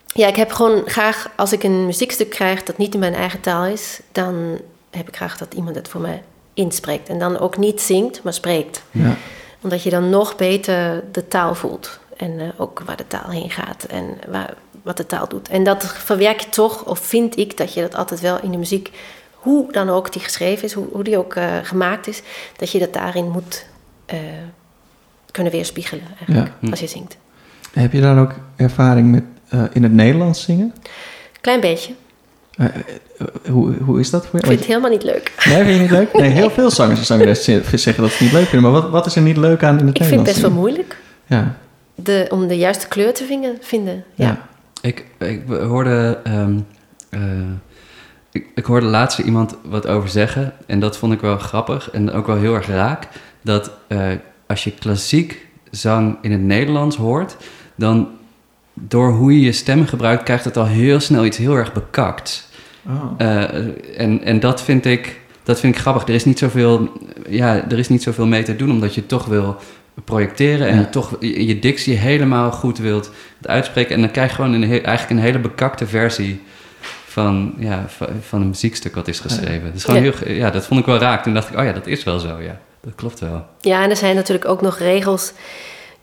[0.07, 3.41] ja, ik heb gewoon graag, als ik een muziekstuk krijg dat niet in mijn eigen
[3.41, 4.59] taal is, dan
[4.91, 6.23] heb ik graag dat iemand het voor mij
[6.55, 7.09] inspreekt.
[7.09, 8.81] En dan ook niet zingt, maar spreekt.
[8.91, 9.15] ja.
[9.61, 11.99] Omdat je dan nog beter de taal voelt.
[12.17, 15.49] En eh, ook waar de taal heen gaat en waar, wat de taal doet.
[15.49, 18.57] En dat verwerk je toch, of vind ik dat je dat altijd wel in de
[18.57, 18.91] muziek,
[19.31, 22.21] hoe dan ook die geschreven is, hoe, hoe die ook eh, gemaakt is,
[22.57, 23.65] dat je dat daarin moet
[24.05, 24.19] eh,
[25.31, 26.69] kunnen weerspiegelen eigenlijk, Ja.
[26.69, 27.17] als je zingt.
[27.73, 29.23] Heb je dan ook ervaring met
[29.73, 30.73] in het Nederlands zingen?
[31.41, 31.93] Klein beetje.
[32.57, 34.47] Eh, eh, hoe, hoe is dat voor Ik je?
[34.47, 35.31] vind het helemaal niet leuk.
[35.45, 36.13] Nee, vind je niet leuk?
[36.13, 38.71] Nee, heel veel zangers en zangeressen zeggen dat ze het niet leuk vinden.
[38.71, 40.51] Maar wat, wat is er niet leuk aan in het Ik vind het best wel
[40.51, 41.55] moeilijk Ja,
[41.95, 44.03] de, om de juiste kleur te vingen, vinden.
[44.13, 44.25] Ja.
[44.25, 44.47] ja.
[44.81, 46.59] Ik, ik hoorde, ehm,
[47.09, 47.21] eh,
[48.31, 50.53] ik, ik hoorde laatst iemand wat over zeggen.
[50.65, 53.07] En dat vond ik wel grappig en ook wel heel erg raak.
[53.41, 54.07] Dat eh,
[54.47, 57.37] als je klassiek zang in het Nederlands hoort,
[57.75, 58.07] dan
[58.75, 62.49] door hoe je je stem gebruikt, krijgt het al heel snel iets heel erg bekakt.
[62.87, 63.11] Oh.
[63.17, 63.43] Eh,
[63.97, 66.03] en, en dat vind ik, dat vind ik grappig.
[66.07, 66.91] Er is niet zoveel,
[67.29, 69.55] ja, er is niet zoveel mee te doen, omdat je toch wil
[70.03, 70.85] projecteren en Ja.
[70.85, 73.11] toch je, je dictie helemaal goed wilt
[73.41, 73.95] uitspreken.
[73.95, 76.41] En dan krijg je gewoon een, eigenlijk een hele bekakte versie
[77.05, 79.65] van, ja, van, van een muziekstuk wat is geschreven.
[79.65, 80.11] Dat, is gewoon Ja.
[80.23, 81.23] heel, ja, dat vond ik wel raak.
[81.23, 82.59] Toen dacht ik, oh ja, dat is wel zo, ja.
[82.81, 83.45] Dat klopt wel.
[83.61, 85.31] Ja, en er zijn natuurlijk ook nog regels.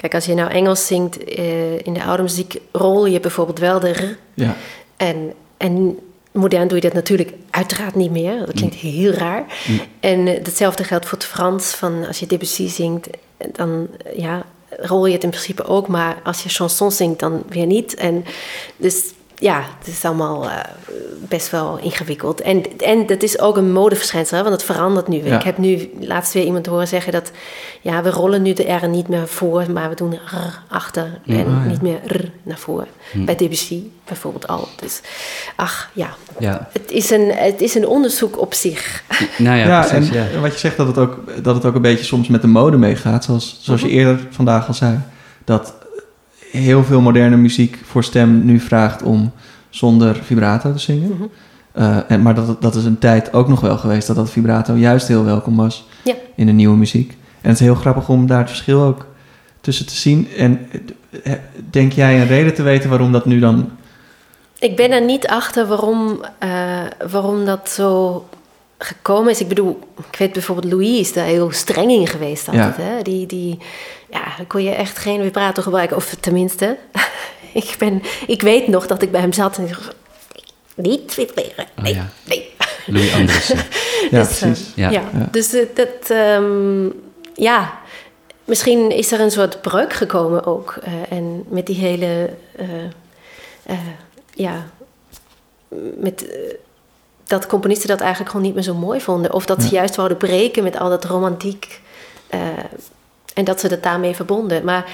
[0.03, 3.81] Kijk, als je nou Engels zingt, eh, in de oude muziek rol je bijvoorbeeld wel
[3.81, 4.19] de r.
[4.35, 4.57] Ja,
[4.97, 5.99] En, en
[6.33, 8.38] modern doe je dat natuurlijk uiteraard niet meer.
[8.38, 9.45] Dat klinkt heel raar.
[9.67, 9.81] Mm.
[10.01, 11.75] En hetzelfde geldt voor het Frans.
[11.75, 13.09] Van als je Debussy zingt,
[13.53, 15.88] dan ja, rol je het in principe ook.
[15.88, 17.95] Maar als je chanson zingt, dan weer niet.
[17.95, 18.25] En
[18.77, 19.12] dus
[19.43, 20.59] ja, het is allemaal uh,
[21.29, 22.41] best wel ingewikkeld.
[22.41, 25.25] En, en dat is ook een modeverschijnsel, hè, want het verandert nu.
[25.25, 25.37] Ja.
[25.37, 27.31] Ik heb nu laatst weer iemand horen zeggen dat...
[27.81, 31.21] ja, we rollen nu de R niet meer voor, maar we doen R achter...
[31.23, 31.35] Ja.
[31.37, 31.65] en ja.
[31.65, 32.87] niet meer R naar voren.
[33.13, 33.25] Hm.
[33.25, 34.69] Bij Debussy bijvoorbeeld al.
[34.77, 35.01] Dus
[35.57, 36.09] ach, ja.
[36.39, 39.03] Ja, Het is een, het is een onderzoek op zich.
[39.39, 40.11] nou ja, Ja, precies.
[40.17, 40.41] en ja.
[40.41, 42.77] wat je zegt dat het, ook, dat het ook een beetje soms met de mode
[42.77, 43.25] meegaat.
[43.25, 43.97] Zoals, zoals je Mhm.
[43.97, 44.99] eerder vandaag al zei.
[45.45, 45.75] Dat
[46.53, 49.33] heel veel moderne muziek voor stem nu vraagt om
[49.71, 51.09] zonder vibrato te zingen.
[51.11, 51.23] Mhm.
[51.73, 54.75] Eh, en, maar dat, dat is een tijd ook nog wel geweest dat dat vibrato
[54.75, 56.15] juist heel welkom was Ja.
[56.35, 57.11] in de nieuwe muziek.
[57.41, 59.07] En het is heel grappig om daar het verschil ook
[59.61, 60.29] tussen te zien.
[60.37, 60.67] En
[61.23, 61.33] eh,
[61.71, 63.71] denk jij een reden te weten waarom dat nu dan...
[64.59, 66.51] Ik ben er niet achter waarom, eh,
[67.11, 68.25] waarom dat zo
[68.85, 69.40] gekomen is.
[69.40, 69.79] Ik bedoel,
[70.11, 72.77] ik weet bijvoorbeeld Louis is daar heel streng in geweest altijd.
[72.77, 73.03] Hè?
[73.03, 73.59] Die, die,
[74.11, 75.97] ja, dan kon je echt geen vibrato gebruiken.
[75.97, 76.77] Of tenminste,
[77.53, 79.95] ik, ben, ik weet nog dat ik bij hem zat en ik dacht,
[80.75, 81.66] niet vibreren.
[81.79, 82.09] Oh, Nee, ja.
[82.25, 82.51] nee.
[82.87, 83.57] Louis Andriessen.
[84.11, 84.73] Ja, Dus, eh, precies.
[84.75, 84.90] Ja.
[84.90, 85.03] Ja.
[85.12, 85.29] Ja.
[85.31, 86.85] Dus eh, dat, ehm,
[87.35, 87.79] ja,
[88.45, 90.77] misschien is er een soort breuk gekomen ook.
[90.83, 92.85] eh, en met die hele, eh,
[93.66, 93.79] eh,
[94.35, 94.66] ja,
[95.97, 96.37] met eh,
[97.33, 99.33] dat componisten dat eigenlijk gewoon niet meer zo mooi vonden.
[99.33, 101.81] Of dat ze juist wouden breken met al dat romantiek.
[102.29, 102.40] eh,
[103.35, 104.64] en dat ze dat daarmee verbonden.
[104.64, 104.90] Maar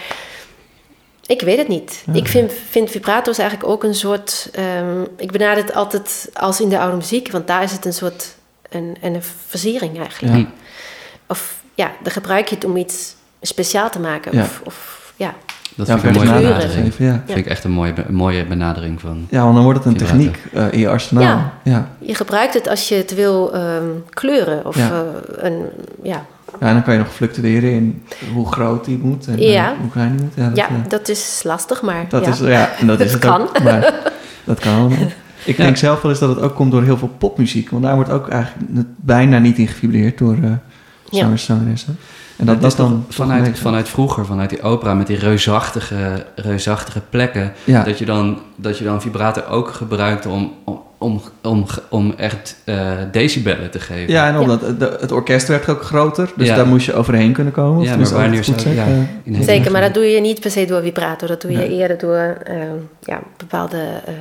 [1.26, 2.02] ik weet het niet.
[2.06, 2.12] Ja.
[2.12, 4.48] Ik vind, vind vibrato's eigenlijk ook een soort...
[4.52, 7.30] ehm, ik benader het altijd als in de oude muziek.
[7.30, 8.36] Want daar is het een soort...
[8.68, 10.36] Een, een versiering eigenlijk.
[10.36, 10.52] Ja.
[11.26, 14.40] Of ja, dan gebruik je het om iets speciaal te maken.
[14.42, 15.34] Of, of ja,
[15.78, 16.58] Dat Ja, vind ik een mooie kleuren.
[16.58, 16.94] benadering.
[16.98, 17.22] Ja.
[17.26, 19.26] Vind ik echt een mooie, een mooie benadering van...
[19.30, 21.22] ja, want dan wordt het een techniek eh, in je arsenaal.
[21.22, 21.52] Ja.
[21.64, 21.88] Ja.
[21.98, 24.66] je gebruikt het als je het wil ehm, kleuren.
[24.66, 24.90] Of Ja.
[24.90, 25.62] eh, een,
[26.02, 26.24] ja,
[26.60, 28.02] Ja, en dan kan je nog fluctueren in
[28.34, 29.70] hoe groot die moet en Ja.
[29.72, 30.32] eh, hoe klein die moet.
[30.36, 32.30] Ja, dat, ja, eh, dat is lastig, maar dat ja.
[32.30, 33.40] is, ja, en dat is het kan.
[33.40, 33.62] ook.
[33.64, 33.94] Maar
[34.44, 34.98] dat kan allemaal.
[35.44, 35.64] Ik Ja.
[35.64, 37.70] denk zelf wel eens dat het ook komt door heel veel popmuziek.
[37.70, 40.50] Want daar wordt ook eigenlijk bijna niet in gevibreerd door eh
[41.10, 41.18] Ja.
[41.20, 41.98] zangers, zangeressen.
[42.38, 46.24] En dat, dat is dan toch vanuit, vanuit vroeger, vanuit die opera met die reusachtige,
[46.34, 51.20] reusachtige plekken, Ja, dat, je dan, dat je dan vibrato ook gebruikt om, om, om,
[51.42, 54.12] om, om echt eh, decibellen te geven.
[54.12, 56.30] ja, en omdat het, de- het orkest werd ook groter.
[56.36, 56.56] Dus Ja.
[56.56, 57.82] daar moest je overheen kunnen komen.
[57.84, 60.40] Ja, maar wanneer goed zou- ja, eh, in een- Zeker, maar dat doe je niet
[60.40, 61.26] per se door vibrato.
[61.26, 61.68] Dat doe je Nee.
[61.70, 62.56] eerder door ehm,
[63.00, 64.12] ja, bepaalde eh,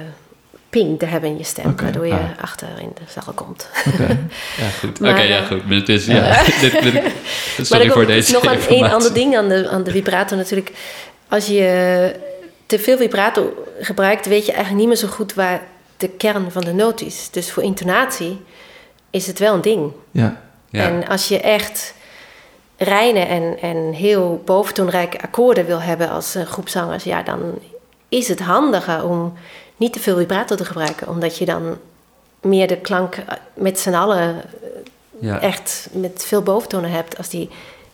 [0.70, 1.76] ping te hebben in je stem.
[1.82, 2.42] Waardoor je Ah.
[2.42, 3.70] achter in de zaal komt.
[3.88, 4.04] Oké.
[4.62, 5.00] Ja, goed.
[5.00, 5.90] Maar, Oké, ja, eh, goed.
[5.90, 7.12] Is, ja, dit, dit- maar
[7.66, 10.72] sorry voor deze nog een, ander ding aan de, aan de vibrato natuurlijk.
[11.30, 12.16] Als je
[12.66, 15.62] te veel vibrato gebruikt, weet je eigenlijk niet meer zo goed waar
[15.98, 17.30] de kern van de noot is.
[17.32, 18.42] Dus voor intonatie
[19.10, 19.92] is het wel een ding.
[20.12, 20.84] Ja, Ja.
[20.84, 21.94] En als je echt
[22.78, 27.60] reine en, en heel boventoonrijke akkoorden wil hebben als een groep zangers, ja, dan
[28.10, 29.34] is het handiger om
[29.78, 31.78] niet te veel vibrato te gebruiken, omdat je dan
[32.42, 33.16] meer de klank
[33.54, 34.42] met z'n allen
[35.20, 35.40] ja.
[35.40, 37.50] echt met veel boventonen hebt als die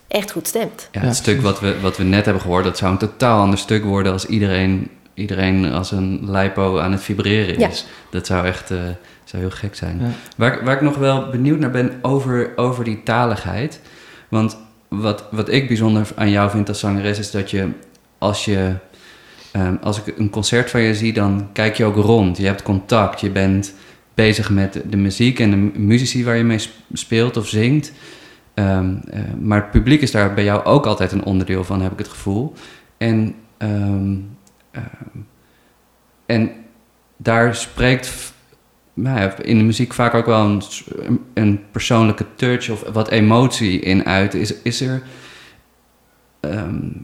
[0.08, 0.88] echt goed stemt.
[0.92, 3.40] Ja, Ja, het stuk wat we, wat we net hebben gehoord, dat zou een totaal
[3.40, 7.68] ander stuk worden als iedereen, iedereen als een lipo aan het vibreren Ja.
[7.68, 7.86] is.
[8.10, 8.78] Dat zou echt eh,
[9.24, 9.98] zou heel gek zijn.
[10.00, 10.08] Ja.
[10.36, 13.80] Waar, ik- waar ik nog wel benieuwd naar ben over, over die taligheid.
[14.28, 14.56] Want
[14.88, 17.68] wat, wat ik bijzonder aan jou vind als zangeres is dat je
[18.18, 18.72] als je.
[19.54, 22.36] Ehm, als ik een concert van je zie, dan kijk je ook rond.
[22.36, 23.20] Je hebt contact.
[23.20, 23.74] Je bent
[24.14, 27.92] bezig met de muziek en de muzici waar je mee sp- speelt of zingt.
[28.54, 31.92] Ehm, eh, maar het publiek is daar bij jou ook altijd een onderdeel van, heb
[31.92, 32.52] ik het gevoel.
[32.96, 34.14] En, ehm,
[36.26, 36.50] en
[37.16, 38.32] daar spreekt
[38.94, 40.62] nou ja, in de muziek vaak ook wel een,
[41.34, 44.34] een persoonlijke touch of wat emotie in uit.
[44.34, 45.02] Is, is er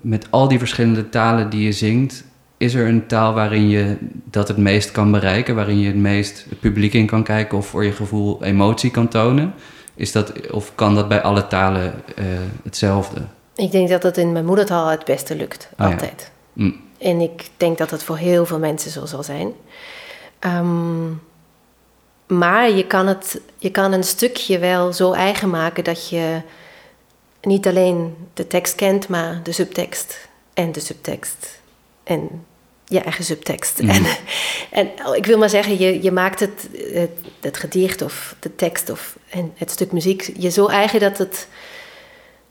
[0.02, 2.24] met al die verschillende talen die je zingt,
[2.61, 6.44] is er een taal waarin je dat het meest kan bereiken, waarin je het meest
[6.49, 9.55] het publiek in kan kijken of voor je gevoel emotie kan tonen?
[9.94, 12.25] Is dat, of kan dat bij alle talen eh,
[12.62, 13.20] hetzelfde?
[13.55, 15.92] Ik denk dat dat in mijn moedertaal het beste lukt, Ah, ja.
[15.92, 16.31] altijd.
[16.53, 16.81] Mm.
[16.99, 19.53] En ik denk dat het voor heel veel mensen zo zal zijn.
[20.38, 21.09] Ehm,
[22.27, 26.40] maar je kan, het, je kan een stukje wel zo eigen maken dat je
[27.42, 31.61] niet alleen de tekst kent, maar de subtekst en de subtekst
[32.05, 32.29] en
[32.90, 33.83] je eigen subtekst.
[33.83, 33.90] Mhm.
[33.90, 34.05] En,
[34.70, 38.55] en oh, ik wil maar zeggen, je, je maakt het, het, het gedicht of de
[38.57, 41.48] tekst of en het stuk muziek je zo eigen dat het,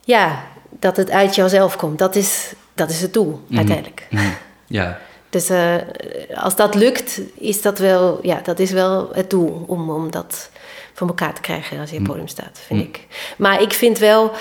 [0.03, 1.99] ja, dat het uit jouzelf komt.
[1.99, 3.57] Dat is, dat is het doel Mhm.
[3.57, 4.07] uiteindelijk.
[4.09, 4.33] Mm.
[4.67, 4.99] Ja,
[5.29, 5.75] Dus eh,
[6.35, 10.49] als dat lukt, is dat wel, ja, dat is wel het doel om, om dat
[10.93, 13.07] voor elkaar te krijgen als je op podium staat, vind ik.
[13.37, 14.31] Maar ik vind wel,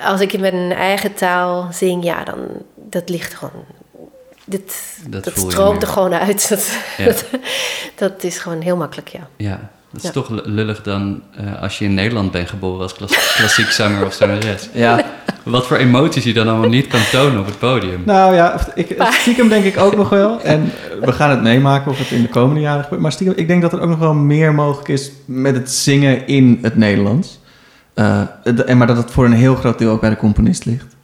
[0.00, 2.38] als ik in mijn eigen taal zing, ja, dan
[2.74, 3.64] dat ligt gewoon.
[4.48, 6.48] Dit, Dat dat, stroomt er gewoon uit.
[6.48, 7.04] Dat, Ja.
[7.04, 7.24] dat,
[7.94, 9.28] dat is gewoon heel makkelijk, ja.
[9.36, 10.10] Ja, dat is Ja.
[10.10, 14.12] toch lullig dan eh, als je in Nederland bent geboren als klas- klassiek zanger of
[14.12, 14.68] zangeres.
[14.86, 15.04] Ja,
[15.42, 18.02] Wat voor emoties je dan allemaal niet kan tonen op het podium.
[18.04, 20.40] nou ja, ik, stiekem denk ik ook nog wel.
[20.42, 23.02] En we gaan het meemaken of het in de komende jaren gebeurt.
[23.02, 26.26] Maar stiekem, ik denk dat er ook nog wel meer mogelijk is met het zingen
[26.26, 27.38] in het Nederlands.
[27.94, 28.20] Eh,
[28.66, 30.96] en maar dat het voor een heel groot deel ook bij de componist ligt.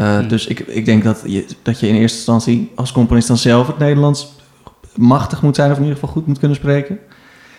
[0.00, 0.28] Eh, Hmm.
[0.28, 3.66] Dus ik, ik denk dat je, dat je in eerste instantie als componist dan zelf
[3.66, 4.32] het Nederlands
[4.94, 6.98] machtig moet zijn, of in ieder geval goed moet kunnen spreken.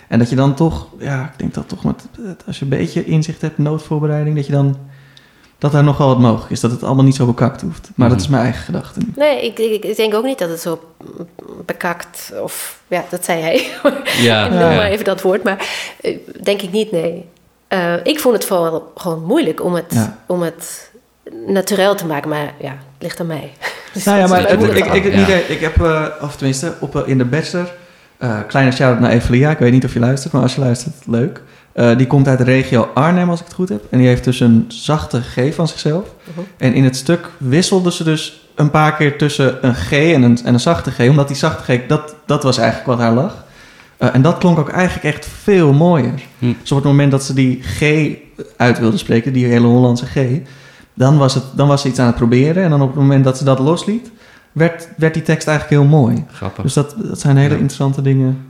[0.08, 2.04] En dat je dan toch, ja, ik denk dat toch met,
[2.48, 4.78] als je een beetje inzicht hebt, noodvoorbereiding, dat je dan,
[5.58, 6.60] dat daar nogal wat mogelijk is.
[6.60, 7.90] Dat het allemaal niet zo bekakt hoeft.
[7.96, 9.00] Maar dat is mijn eigen gedachte.
[9.16, 10.80] Nee, ik, ik, ik denk ook niet dat het zo
[11.66, 12.82] bekakt of...
[12.88, 13.68] Ja, dat zei hij.
[14.28, 14.76] Ja, Ik noem ja.
[14.76, 15.68] maar even dat woord, maar
[16.02, 17.26] eh, denk ik niet, nee.
[17.68, 20.18] Eh, ik vond het vooral gewoon moeilijk om het, Ja.
[20.28, 20.91] om het
[21.48, 23.52] naturel te maken, maar ja, het ligt aan mij.
[23.94, 27.02] Dus Nou ja, maar het- ik, ik, ik, ik heb, eh, of tenminste, op, eh,
[27.06, 27.72] in de bachelor,
[28.18, 29.50] eh, kleine shout-out naar Evelia.
[29.52, 31.42] Ik weet niet of je luistert, maar als je luistert, leuk.
[31.74, 33.84] Eh, die komt uit de regio Arnhem, als ik het goed heb.
[33.90, 36.06] En die heeft dus een zachte G van zichzelf.
[36.24, 36.40] Mhm.
[36.58, 40.40] En in het stuk wisselde ze dus een paar keer tussen een G en een,
[40.46, 41.00] en een zachte G.
[41.00, 43.44] Omdat die zachte G, dat, dat was eigenlijk wat haar lag.
[43.98, 46.14] Eh, en dat klonk ook eigenlijk echt veel mooier.
[46.40, 46.54] Hm.
[46.62, 48.10] Dus op het moment dat ze die G
[48.58, 50.16] uit wilde spreken, die hele Hollandse G...
[50.94, 52.64] Dan was, het, dan was ze iets aan het proberen.
[52.64, 54.12] En dan op het moment dat ze dat losliet,
[54.52, 56.26] werd, werd die tekst eigenlijk heel mooi.
[56.32, 56.64] Grappig.
[56.64, 57.60] Dus dat, dat zijn hele Ja.
[57.60, 58.46] interessante dingen.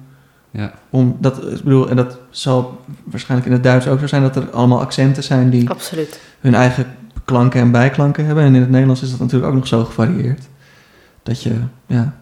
[0.52, 0.74] Ja.
[0.90, 4.22] Om, dat, ik bedoel, en dat zal waarschijnlijk in het Duits ook zo zijn...
[4.22, 6.20] dat er allemaal accenten zijn die Absoluut.
[6.40, 6.86] hun eigen
[7.26, 8.44] klanken en bijklanken hebben.
[8.44, 10.48] En in het Nederlands is dat natuurlijk ook nog zo gevarieerd.
[11.24, 11.54] Dat je,
[11.86, 12.16] ja...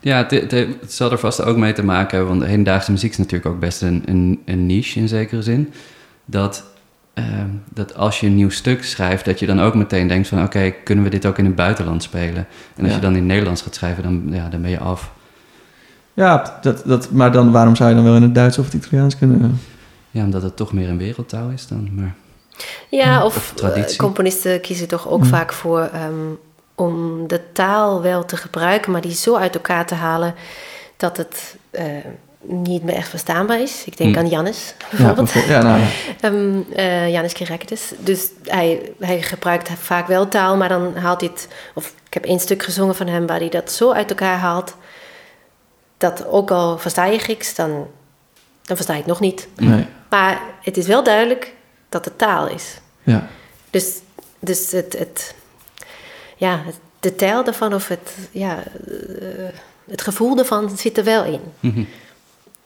[0.00, 3.10] Ja, het, het, het zal er vast ook mee te maken hebben, want hedendaagse muziek
[3.10, 5.72] is natuurlijk ook best een, een, een niche in zekere zin.
[6.24, 6.64] Dat,
[7.16, 10.42] ehm, dat als je een nieuw stuk schrijft, dat je dan ook meteen denkt van
[10.42, 12.46] oké, kunnen we dit ook in het buitenland spelen?
[12.76, 12.94] En als Ja.
[12.94, 15.10] je dan in het Nederlands gaat schrijven, dan, ja, dan ben je af.
[16.14, 18.74] Ja, dat, dat, maar dan, waarom zou je dan wel in het Duits of het
[18.74, 19.60] Italiaans kunnen?
[20.10, 21.88] Ja, omdat het toch meer een wereldtaal is dan.
[21.94, 22.14] Maar,
[22.90, 23.92] Ja, Of of, traditie.
[23.92, 25.26] eh, componisten kiezen toch ook Mm.
[25.26, 26.12] vaak voor ehm,
[26.74, 30.34] om de taal wel te gebruiken, maar die zo uit elkaar te halen
[30.96, 31.84] dat het eh,
[32.42, 33.82] niet meer echt verstaanbaar is.
[33.84, 34.18] Ik denk Mm.
[34.18, 35.48] aan Jannes Ja, bijvoorbeeld.
[35.48, 35.86] ja, nou, ja.
[36.20, 37.92] Ehm eh Janis Kirakidis.
[37.98, 41.48] Dus hij, hij gebruikt vaak wel taal, maar dan haalt hij het...
[41.74, 44.74] Of ik heb één stuk gezongen van hem waar hij dat zo uit elkaar haalt...
[45.98, 47.70] dat ook al versta je Grieks, dan,
[48.62, 49.48] dan versta je het nog niet.
[49.56, 49.86] nee.
[50.10, 51.52] Maar het is wel duidelijk
[51.88, 52.78] dat het taal is.
[53.02, 53.26] Ja.
[53.70, 53.92] Dus,
[54.40, 55.34] dus het, het,
[56.36, 56.60] ja,
[57.00, 59.28] de taal daarvan of het, ja, eh,
[59.90, 61.40] het gevoel ervan zit er wel in.
[61.60, 61.82] Mhm.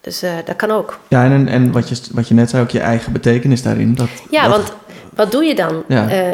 [0.01, 0.99] Dus eh, dat kan ook.
[1.09, 3.95] Ja, en, en wat, je, wat je net zei, ook je eigen betekenis daarin.
[3.95, 4.73] Dat, Ja, dat- want
[5.15, 5.83] wat doe je dan?
[5.89, 6.09] Ja.
[6.09, 6.33] Eh,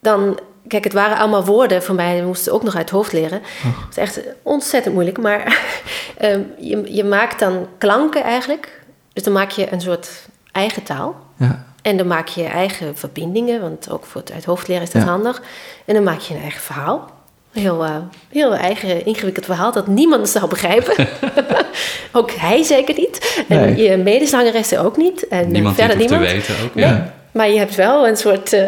[0.00, 3.12] dan, kijk, het waren allemaal woorden voor mij, die moesten ook nog uit het hoofd
[3.12, 3.40] leren.
[3.62, 5.58] Het is echt ontzettend moeilijk, maar
[6.18, 8.80] ehm, je, je maakt dan klanken eigenlijk.
[9.12, 10.10] Dus dan maak je een soort
[10.52, 11.16] eigen taal.
[11.36, 14.68] Ja, En dan maak je je eigen verbindingen, want ook voor het uit het hoofd
[14.68, 15.08] leren is dat Ja.
[15.08, 15.42] handig.
[15.84, 17.10] En dan maak je een eigen verhaal.
[17.52, 17.96] Heel, eh,
[18.28, 21.08] heel eigen, ingewikkeld verhaal dat niemand zou begrijpen.
[22.12, 23.44] ook hij zeker niet.
[23.48, 23.76] En Nee.
[23.76, 25.28] je medezangeressen ook niet.
[25.28, 26.28] En eh, niemand verder het niemand.
[26.28, 26.74] te weten ook.
[26.74, 26.84] Nee.
[26.84, 27.14] Ja.
[27.32, 28.64] Maar je hebt wel een soort eh,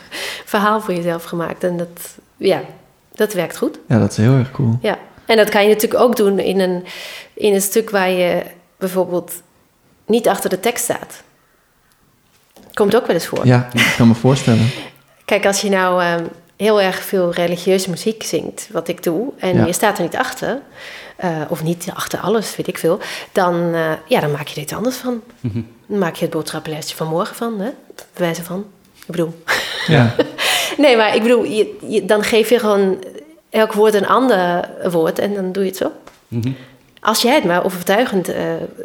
[0.44, 1.64] verhaal voor jezelf gemaakt.
[1.64, 1.88] En dat,
[2.36, 2.60] ja,
[3.14, 3.78] dat werkt goed.
[3.88, 4.78] ja, dat is heel erg cool.
[4.82, 4.98] Ja.
[5.26, 6.84] En dat kan je natuurlijk ook doen in een,
[7.34, 8.42] in een stuk waar je
[8.78, 9.32] bijvoorbeeld
[10.06, 11.22] niet achter de tekst staat.
[12.72, 13.46] Komt ook wel eens voor.
[13.46, 14.70] Ja, ik kan me voorstellen.
[15.24, 16.24] Kijk, als je nou ehm,
[16.58, 19.66] heel erg veel religieuze muziek zingt, wat ik doe, en Ja.
[19.66, 20.58] je staat er niet achter,
[21.16, 22.98] eh, of niet achter alles, weet ik veel,
[23.32, 25.22] dan, eh, ja, dan maak je er iets anders van.
[25.40, 25.60] Mhm.
[25.86, 27.68] Dan maak je het boodschappenlijstje van morgen van, hè?
[28.16, 28.64] wijze van.
[28.96, 29.42] Ik bedoel,
[29.86, 30.14] Ja,
[30.78, 33.04] nee, maar ik bedoel, je, je- dan geef je gewoon
[33.50, 35.92] elk woord een ander woord en dan doe je het zo.
[36.28, 36.50] Mhm.
[37.00, 38.42] Als jij het maar overtuigend eh,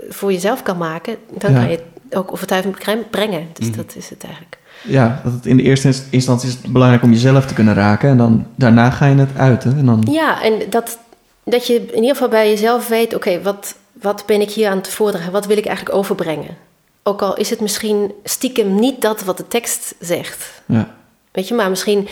[0.09, 1.59] voor jezelf kan maken, dan Ja.
[1.59, 3.49] kan je het ook overtuigend bre- brengen.
[3.53, 3.77] Dus Mhm.
[3.77, 4.57] dat is het eigenlijk.
[4.84, 7.74] Ja, dat het in de eerste inst- instantie is het belangrijk om jezelf te kunnen
[7.74, 8.10] raken.
[8.10, 9.78] En dan daarna ga je het uiten.
[9.78, 10.97] En dan, Ja, en dat,
[11.43, 14.78] dat je in ieder geval bij jezelf weet: oké, wat, wat ben ik hier aan
[14.78, 15.32] het voordragen?
[15.32, 16.57] Wat wil ik eigenlijk overbrengen?
[17.03, 20.62] Ook al is het misschien stiekem niet dat wat de tekst zegt.
[20.66, 20.95] ja,
[21.32, 22.07] Weet je, maar misschien.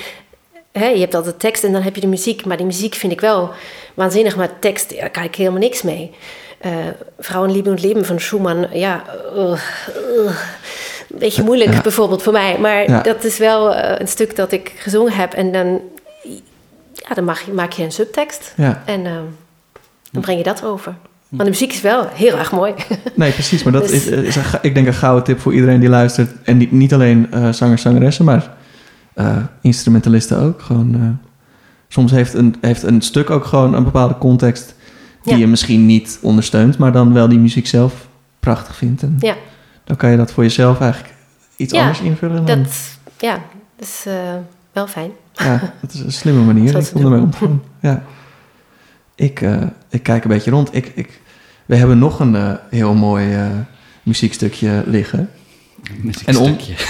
[0.71, 2.45] Hè, je hebt altijd de tekst en dan heb je de muziek.
[2.45, 3.51] Maar die muziek vind ik wel
[3.93, 4.35] waanzinnig.
[4.35, 6.11] Maar tekst, daar kan ik helemaal niks mee.
[6.59, 6.69] Eh
[7.19, 9.03] Vrouwenlieben und Leben van Schumann, ja,
[9.35, 9.51] uh,
[10.15, 10.31] uh,
[11.13, 11.81] een beetje moeilijk Ja.
[11.81, 12.57] bijvoorbeeld voor mij.
[12.59, 13.01] Maar Ja.
[13.01, 15.33] dat is wel eh, een stuk dat ik gezongen heb.
[15.33, 15.79] En dan,
[16.93, 18.53] ja, dan mag maak je een subtekst.
[18.57, 18.81] ja.
[18.85, 19.23] En ehm,
[20.11, 20.93] dan breng je dat over.
[21.29, 22.73] Want de muziek is wel heel erg mooi.
[23.15, 23.63] Nee, precies.
[23.63, 26.31] Maar dat Dus- is, is een, ik denk een gouden tip voor iedereen die luistert.
[26.43, 28.51] En niet, niet alleen eh zangers, zangeressen, maar
[29.13, 30.61] eh, instrumentalisten ook.
[30.61, 31.27] Gewoon, eh,
[31.87, 34.75] soms heeft een, heeft een stuk ook gewoon een bepaalde context
[35.23, 37.93] die je misschien niet ondersteunt, maar dan wel die muziek zelf
[38.39, 39.01] prachtig vindt.
[39.01, 39.35] En Ja.
[39.83, 41.13] Dan kan je dat voor jezelf eigenlijk
[41.55, 42.45] iets Ja, anders invullen.
[42.45, 43.33] Dan, Dat, ja,
[43.77, 44.13] dat is eh,
[44.73, 45.11] wel fijn.
[45.33, 47.61] Ja, dat is een slimme manier ik om ermee om te gaan.
[47.81, 48.03] Ja.
[49.15, 50.75] Ik, eh, ik kijk een beetje rond.
[50.75, 51.21] Ik, ik,
[51.65, 53.45] we hebben nog een eh, heel mooi eh,
[54.03, 55.19] muziekstukje liggen.
[56.25, 56.73] En om- Muziekstukje.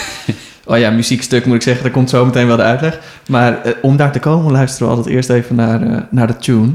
[0.66, 3.00] Oh ja, muziekstuk moet ik zeggen, daar komt zo meteen wel de uitleg.
[3.28, 6.72] Maar om daar te komen luisteren we altijd eerst even naar, eh, naar de tune.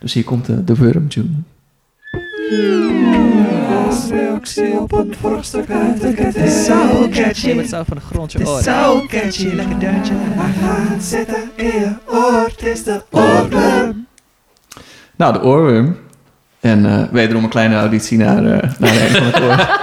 [0.00, 1.28] Dus hier komt de, de Wurm tune.
[4.10, 7.52] Reactie op een vorig stuk uit de Het is zo catchy.
[7.52, 9.46] Met zo van de grond Het is zo catchy.
[9.54, 10.12] Lekker duintje.
[10.16, 12.48] Hij gaat zitten in je oor.
[12.56, 14.06] Het is de oorworm.
[15.16, 15.96] Nou, de oorworm.
[16.60, 19.66] En eh, wederom een kleine auditie naar, eh naar een van het oor.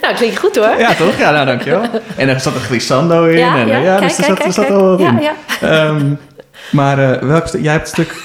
[0.00, 0.78] Nou, klinkt goed hoor.
[0.78, 1.18] Ja, toch?
[1.18, 1.82] Ja, nou, dankjewel.
[2.16, 3.38] En er zat een glissando in.
[3.38, 4.78] ja, en, ja, eh, ja, kijk, dus er kijk, zat, er kijk, zat kijk.
[4.78, 5.20] al wat ja, in.
[5.20, 5.34] ja.
[5.60, 6.14] Ehm,
[6.70, 7.62] maar eh, welk stuk?
[7.62, 8.22] Jij hebt het stuk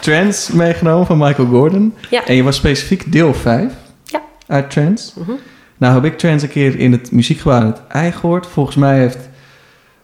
[0.00, 1.94] Trance meegenomen van Michael Gordon.
[2.10, 2.24] Ja.
[2.26, 3.72] En je was specifiek deel 5
[4.04, 4.20] Ja.
[4.46, 5.12] uit Trance.
[5.20, 5.30] Mhm.
[5.76, 8.46] Nou heb ik Trance een keer in het muziekgebouw in het ei gehoord.
[8.46, 9.28] Volgens mij heeft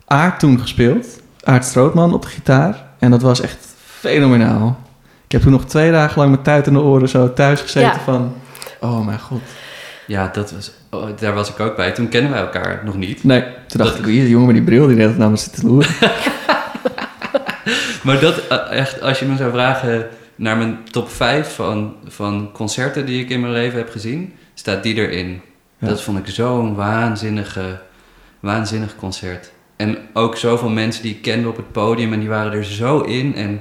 [0.07, 1.07] Aart toen gespeeld.
[1.43, 2.85] Aart Strootman op de gitaar.
[2.99, 4.79] En dat was echt fenomenaal.
[5.27, 7.91] Ik heb toen nog twee dagen lang met tuit in de oren zo thuis gezeten
[7.91, 8.01] Ja.
[8.05, 8.35] van...
[8.81, 9.41] Oh mijn god.
[10.07, 11.91] Ja, dat was, oh, daar was ik ook bij.
[11.93, 13.25] Toen kennen wij elkaar nog niet.
[13.25, 15.37] Nee, toen dacht Dat- ik, is die jongen met die bril die net naar me
[15.37, 15.91] zit te loeren?
[18.05, 20.07] Maar dat eh, echt, als je me zou vragen
[20.37, 24.83] naar mijn top 5 van, van concerten die ik in mijn leven heb gezien, staat
[24.83, 25.41] die erin.
[25.79, 25.89] Ja.
[25.89, 27.79] Dat vond ik zo'n waanzinnige,
[28.41, 29.53] waanzinnig concert.
[29.77, 33.01] En ook zoveel mensen die ik kende op het podium en die waren er zo
[33.01, 33.35] in.
[33.37, 33.61] En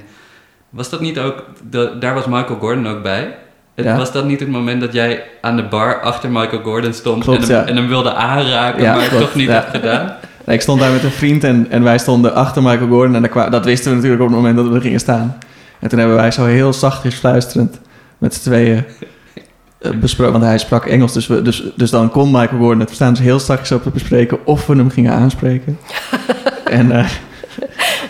[0.70, 3.36] was dat niet ook, da- daar was Michael Gordon ook bij?
[3.74, 3.96] Het, Ja.
[3.96, 7.42] Was dat niet het moment dat jij aan de bar achter Michael Gordon stond Klopt,
[7.42, 7.66] en, hem, ja.
[7.70, 10.14] en hem wilde aanraken, maar het toch niet hebt gedaan?
[10.46, 13.14] Ik stond daar met een vriend en, en wij stonden achter Michael Gordon.
[13.24, 15.38] En kwa- dat wisten we natuurlijk op het moment dat we er gingen staan.
[15.80, 17.80] En toen hebben wij zo heel zachtjes fluisterend
[18.18, 18.84] met z'n tweeën
[19.78, 20.32] eh, besproken.
[20.32, 23.10] Want hij sprak Engels, dus, we, dus, dus dan kon Michael Gordon het verstaan.
[23.12, 25.78] Dus heel zachtjes op te bespreken of we hem gingen aanspreken.
[26.70, 27.06] en eh,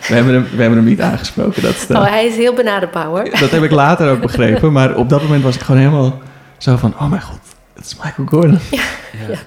[0.09, 1.63] we, hebben hem, we hebben hem niet aangesproken.
[1.63, 3.25] Dat, eh, Oh, hij is heel benaderbaar hoor.
[3.41, 4.73] dat heb ik later ook begrepen.
[4.73, 6.21] Maar op dat moment was ik gewoon helemaal
[6.59, 6.95] zo van...
[7.01, 7.39] Oh mijn god,
[7.75, 8.59] het is Michael Gordon.
[8.71, 8.83] Ja,
[9.29, 9.39] ja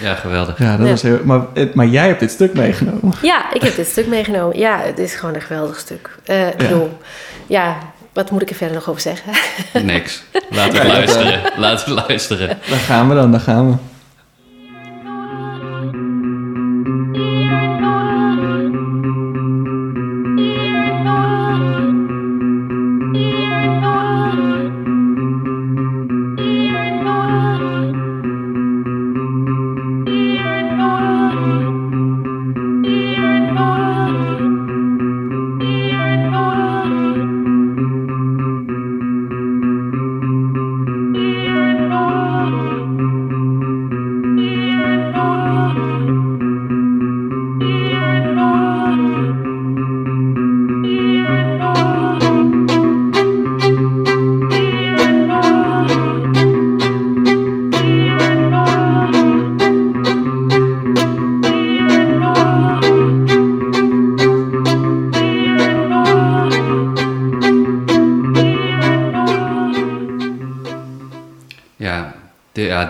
[0.00, 0.58] geweldig.
[0.58, 0.92] Ja, dat Ja.
[0.92, 1.18] was heel...
[1.24, 3.12] Maar, eh, maar jij hebt dit stuk meegenomen.
[3.22, 4.58] Ja, ik heb dit stuk meegenomen.
[4.58, 6.10] Ja, het is gewoon een geweldig stuk.
[6.24, 6.98] Eh, ik bedoel,
[7.46, 7.76] ja,
[8.12, 9.32] wat moet ik er verder nog over zeggen?
[9.82, 10.22] Niks.
[10.50, 11.40] Laten we luisteren.
[11.56, 12.58] Laten we luisteren.
[12.68, 13.76] Daar gaan we dan, daar gaan we.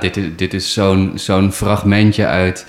[0.01, 2.67] Dit is, dit is zo'n zo'n fragmentje uit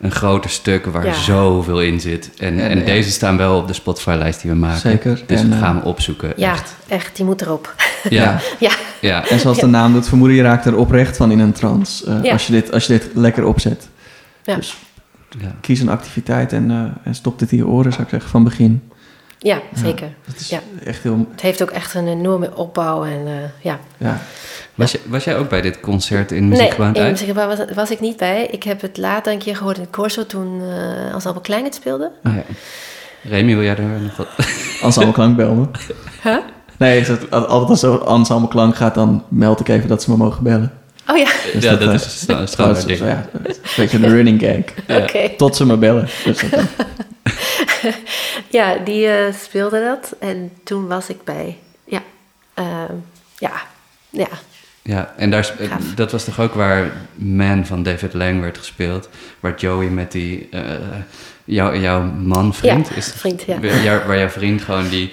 [0.00, 1.12] een groter stuk waar Ja.
[1.14, 2.30] zoveel in zit.
[2.38, 2.84] En, En, en ja.
[2.84, 4.80] deze staan wel op de Spotify-lijst die we maken.
[4.80, 5.22] Zeker.
[5.26, 6.32] Dus En, we eh, gaan hem opzoeken.
[6.36, 6.74] Ja, Echt.
[6.88, 7.74] echt, die moet erop.
[8.08, 8.70] Ja, Ja,
[9.00, 9.28] ja.
[9.28, 12.06] En zoals de naam doet vermoeden, je raakt er oprecht van in een trance.
[12.06, 12.32] eh, Ja.
[12.32, 13.88] als, je dit, als je dit lekker opzet.
[14.44, 14.54] Ja.
[14.56, 14.76] Dus
[15.40, 15.54] ja.
[15.60, 18.44] kies een activiteit en, eh, en stop dit in je oren, zou ik zeggen, van
[18.44, 18.82] begin.
[19.38, 20.08] Ja zeker.
[20.36, 20.60] Is Ja.
[20.84, 21.26] echt heel...
[21.30, 23.78] Het heeft ook echt een enorme opbouw en eh, ja.
[23.96, 24.20] Ja.
[24.74, 27.58] Was, je, was jij ook bij dit concert in Nee, Muziekgebouw aan het in was,
[27.74, 28.46] was ik niet bij.
[28.46, 31.64] Ik heb het later een keer gehoord in het Corso toen eh als Albert Klein
[31.64, 32.10] het speelde.
[32.24, 32.42] Oh, ja.
[33.22, 34.28] Remy, wil jij er nog wat?
[34.82, 35.66] Ensemble klank bel me.
[36.22, 36.36] Huh?
[36.78, 40.42] Nee, altijd als zo'n ensemble klank gaat, dan meld ik even dat ze me mogen
[40.42, 40.72] bellen.
[41.06, 43.10] Oh ja, Dus ja, dat, eh, is een oh, standaard is- ding.
[43.10, 44.98] ja, dat een beetje een running gag.
[45.02, 45.28] oké.
[45.36, 46.08] Tot ze me bellen.
[46.24, 46.42] Dus
[48.50, 50.14] Ja, die eh, speelde dat.
[50.20, 51.58] En toen was ik bij.
[51.84, 52.02] Ja,
[52.54, 52.92] ehm,
[53.38, 53.52] ja,
[54.10, 54.28] ja.
[54.82, 55.94] Ja, en daar, Gaaf.
[55.94, 59.08] dat was toch ook waar Man van David Lang werd gespeeld.
[59.40, 60.62] Waar Joey met die, eh,
[61.44, 63.58] jou, jouw man, vriend, Ja, is, vriend, ja.
[64.06, 65.10] waar jouw vriend gewoon die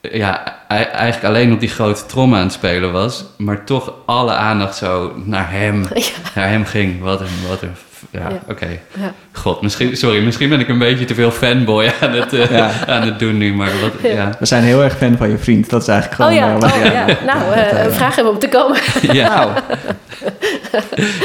[0.00, 4.76] ja, eigenlijk alleen op die grote trom aan het spelen was, maar toch alle aandacht
[4.76, 6.02] zo naar hem, Ja.
[6.34, 7.00] naar hem ging.
[7.02, 7.72] Wat een, wat een,
[8.10, 8.40] ja, Ja.
[8.48, 8.66] oké.
[9.00, 9.12] Ja.
[9.32, 12.70] God, misschien, sorry, misschien ben ik een beetje te veel fanboy aan het, eh, Ja.
[12.86, 14.30] aan het doen nu, maar wat, ja.
[14.38, 15.70] We zijn heel erg fan van je vriend.
[15.70, 16.42] Dat is eigenlijk Oh gewoon...
[16.48, 17.06] ja, eh, wat- oh, ja.
[17.34, 18.78] nou, eh, eh, vraag hem om te komen.
[19.12, 19.50] Ja, Nou,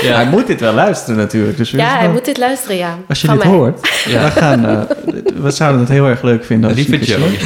[0.01, 0.15] ja.
[0.15, 1.57] hij moet dit wel luisteren natuurlijk.
[1.57, 2.97] Dus Ja, hij moet dit luisteren, ja.
[3.07, 3.53] Als je Van dit mij.
[3.55, 4.23] hoort, Ja.
[4.23, 4.79] we, gaan, eh,
[5.35, 6.69] we zouden het heel erg leuk vinden.
[6.69, 7.37] Als Lieve Joey.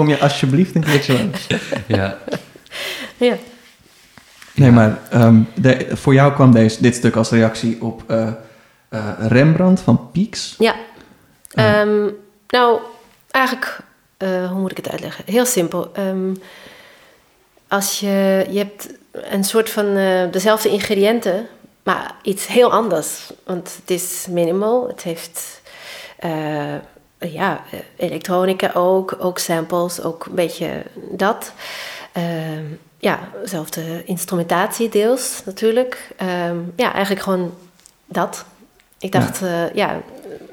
[0.00, 1.46] Kom je alsjeblieft een keertje langs.
[1.86, 2.18] Ja.
[3.16, 3.36] Ja.
[4.54, 4.74] Nee, Ja.
[4.74, 8.28] maar ehm, de- voor jou kwam deze, dit stuk als reactie op eh,
[8.88, 10.54] eh, Rembrandt van Pieks.
[10.58, 10.74] Ja.
[11.54, 11.64] Ah.
[11.80, 12.08] Ehm,
[12.48, 12.80] nou,
[13.30, 13.78] eigenlijk,
[14.16, 15.24] eh, hoe moet ik het uitleggen?
[15.26, 15.90] Heel simpel.
[15.94, 16.34] Ehm,
[17.68, 21.46] als je, je hebt een soort van eh, dezelfde ingrediënten,
[21.82, 23.30] maar iets heel anders.
[23.44, 25.60] Want het is minimal, het heeft
[26.18, 26.74] eh,
[27.20, 31.52] ja, eh, elektronica ook, ook samples, ook een beetje dat.
[32.12, 32.64] Ehm,
[32.98, 36.10] ja, dezelfde instrumentatie deels natuurlijk.
[36.16, 37.54] Ehm, ja, eigenlijk gewoon
[38.06, 38.44] dat.
[38.98, 40.00] Ik dacht, ja, ja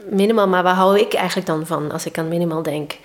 [0.09, 2.97] minimal, maar waar hou ik eigenlijk dan van als ik aan minimal denk?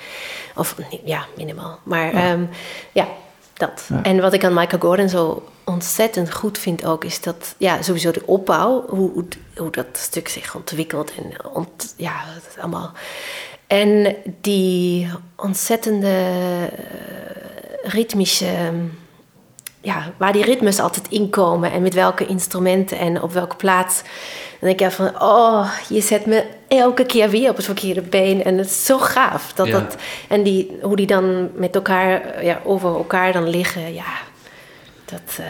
[0.55, 1.79] Of ja, minimal.
[1.83, 2.39] Maar ja,
[2.93, 3.07] ja
[3.55, 3.85] dat.
[3.89, 4.03] Ja.
[4.03, 8.11] En wat ik aan Michael Gordon zo ontzettend goed vind ook, is dat ja, sowieso
[8.11, 9.25] de opbouw, hoe, hoe,
[9.57, 12.93] hoe dat stuk zich ontwikkelt en ont, ja, dat is allemaal.
[13.73, 18.47] En die ontzettende eh, ritmische
[19.81, 24.03] ja, waar die ritmes altijd inkomen en met welke instrumenten en op welke plaats.
[24.61, 28.45] Dan denk ik van, oh, je zet me elke keer weer op het verkeerde been.
[28.45, 29.53] En het is zo gaaf.
[29.53, 29.73] Dat Ja.
[29.73, 29.97] dat,
[30.29, 34.12] en die, hoe die dan met elkaar, ja, over elkaar dan liggen, ja.
[35.13, 35.45] Dat, eh,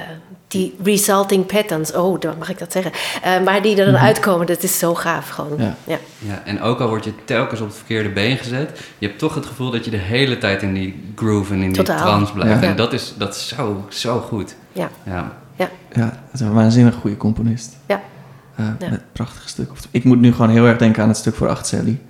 [0.48, 2.92] die resulting patterns, oh, dan mag ik dat zeggen.
[3.22, 5.54] Eh, maar die er dan uitkomen, dat is zo gaaf gewoon.
[5.58, 5.74] Ja.
[5.84, 5.98] Ja.
[6.18, 9.34] Ja, en ook al word je telkens op het verkeerde been gezet, je hebt toch
[9.34, 11.98] het gevoel dat je de hele tijd in die groove en in die Totaal.
[12.06, 12.62] trance blijft.
[12.62, 12.68] Ja.
[12.68, 14.54] En dat is, dat is zo, zo goed.
[14.72, 14.90] Ja.
[15.04, 15.32] Ja.
[15.56, 15.70] Ja.
[15.92, 17.76] Ja, het is een waanzinnig goede componist.
[17.86, 18.00] Ja.
[18.56, 18.88] Eh, Ja.
[18.90, 19.76] Met prachtige stukken.
[19.90, 22.00] Ik moet nu gewoon heel erg denken aan het stuk voor Acht Sally.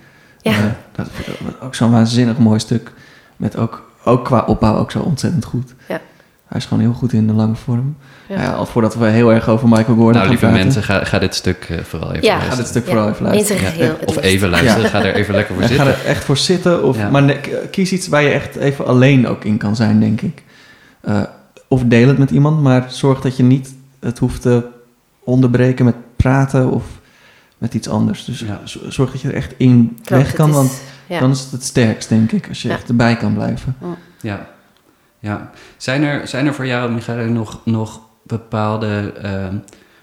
[0.41, 0.75] Ja.
[0.91, 2.91] Dat dat- ook zo'n waanzinnig mooi stuk.
[3.37, 5.73] Met ook, ook qua opbouw ook zo ontzettend goed.
[5.87, 6.01] Ja.
[6.53, 7.95] Hij is gewoon heel goed in de lange vorm.
[8.29, 8.41] Ja.
[8.41, 8.51] Ja.
[8.53, 10.63] al voordat we heel erg over Michael Gordon Nou, gaan lieve praten.
[10.63, 12.31] mensen, ga, ga dit stuk eh, vooral even Ja.
[12.31, 12.57] Ga luisteren.
[12.63, 12.89] dit stuk Ja.
[12.91, 13.77] vooral even luisteren.
[13.85, 14.87] Ja, Of even luisteren, Ja.
[14.87, 15.93] ga er even lekker voor Ja, ga zitten.
[16.03, 16.83] er echt voor zitten.
[16.83, 17.09] Of, Ja.
[17.09, 17.39] Maar ne-
[17.71, 20.43] kies iets waar je echt even alleen ook in kan zijn, denk ik.
[21.01, 21.21] Eh,
[21.67, 24.63] of deel het met iemand, maar zorg dat je niet het hoeft te
[25.23, 26.83] onderbreken met praten of
[27.57, 28.25] met iets anders.
[28.25, 28.45] Dus
[28.87, 31.19] zorg dat je er echt in Klopt, weg kan, is- want ja.
[31.19, 32.47] dan is het het sterkst, denk ik.
[32.49, 32.73] Als je Ja.
[32.73, 33.75] echt erbij kan blijven.
[34.21, 34.51] Ja.
[35.23, 35.49] Ja.
[35.77, 39.55] Zijn, er, zijn er voor jou, Michael, nog, nog bepaalde, ehm,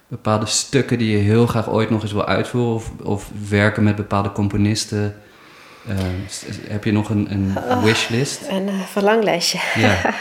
[0.09, 2.75] bepaalde stukken die je heel graag ooit nog eens wil uitvoeren?
[2.75, 5.17] Of, of werken met bepaalde componisten?
[5.89, 5.99] Ehm,
[6.29, 7.83] s- heb je nog een, een Oh.
[7.83, 8.41] wishlist?
[8.49, 9.59] Een eh, verlanglijstje.
[9.75, 9.99] Ja.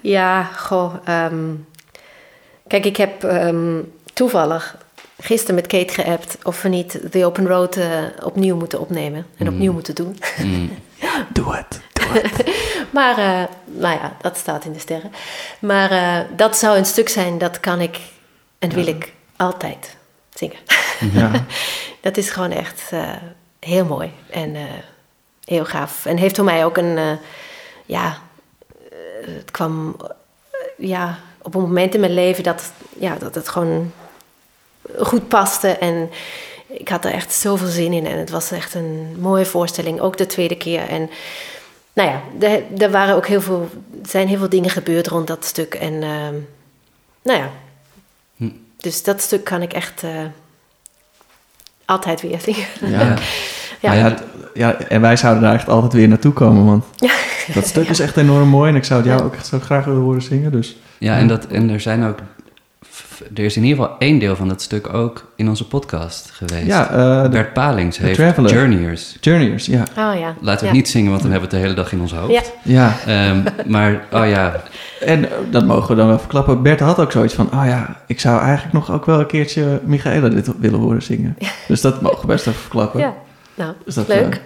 [0.00, 0.94] Ja, goh.
[1.04, 1.44] ehm,
[2.66, 3.80] kijk, ik heb ehm,
[4.12, 4.76] toevallig
[5.20, 7.88] gisteren met Kate geappt of we niet The Open Road eh,
[8.22, 9.52] opnieuw moeten opnemen en Mm.
[9.52, 10.18] opnieuw moeten doen.
[10.44, 10.70] Mm.
[11.32, 11.80] Doe het.
[12.90, 15.12] Maar, eh, nou ja, dat staat in de sterren.
[15.58, 17.98] Maar eh, dat zou een stuk zijn, dat kan ik
[18.58, 19.96] en wil ik altijd
[20.34, 20.58] zingen.
[21.12, 21.30] ja.
[22.00, 23.10] Dat is gewoon echt eh,
[23.60, 24.56] heel mooi en
[25.44, 26.06] heel gaaf.
[26.06, 27.18] En heeft voor mij ook een,
[27.86, 28.18] ja,
[29.24, 29.96] het kwam
[30.76, 33.92] ja, op een moment in mijn leven dat, ja, dat het gewoon
[34.98, 35.68] goed paste.
[35.68, 36.10] En
[36.66, 40.16] ik had er echt zoveel zin in en het was echt een mooie voorstelling, ook
[40.16, 40.88] de tweede keer.
[40.88, 41.10] En
[41.98, 43.68] nou ja, er, er waren ook heel veel,
[44.02, 45.74] er zijn heel veel dingen gebeurd rond dat stuk.
[45.74, 46.34] En ehm,
[47.22, 47.50] nou ja,
[48.36, 48.48] Hm.
[48.76, 50.10] dus dat stuk kan ik echt eh,
[51.84, 52.66] altijd weer zingen.
[52.98, 53.00] Ja.
[53.80, 53.92] Ja.
[53.92, 53.92] Ja.
[53.94, 54.16] Ja,
[54.54, 56.84] ja, en wij zouden daar echt altijd weer naartoe komen, want
[57.54, 59.26] dat stuk is echt enorm mooi en ik zou het jou Ja.
[59.26, 60.52] ook echt zo graag willen horen zingen.
[60.52, 62.18] Dus Ja, en, dat, en er zijn ook...
[63.34, 66.66] Er is in ieder geval één deel van dat stuk ook in onze podcast geweest.
[66.66, 66.90] ja,
[67.24, 68.52] eh, Bert Palings The heeft Traveler.
[68.52, 69.16] Journeyers.
[69.20, 69.82] Journeyers, ja.
[69.90, 70.34] Oh ja.
[70.40, 70.56] Laten we ja.
[70.66, 72.30] het niet zingen, want dan hebben we het de hele dag in ons hoofd.
[72.32, 72.42] Ja.
[72.62, 74.62] Ja, Ehm, maar, oh ja,
[75.00, 76.62] en eh, dat mogen we dan wel verklappen.
[76.62, 79.80] Bert had ook zoiets van, oh ja, ik zou eigenlijk nog ook wel een keertje
[79.84, 81.36] Michaela dit willen horen zingen.
[81.68, 83.00] Dus dat mogen we best even verklappen.
[83.00, 83.14] Ja,
[83.54, 84.40] nou, Dus dat, leuk.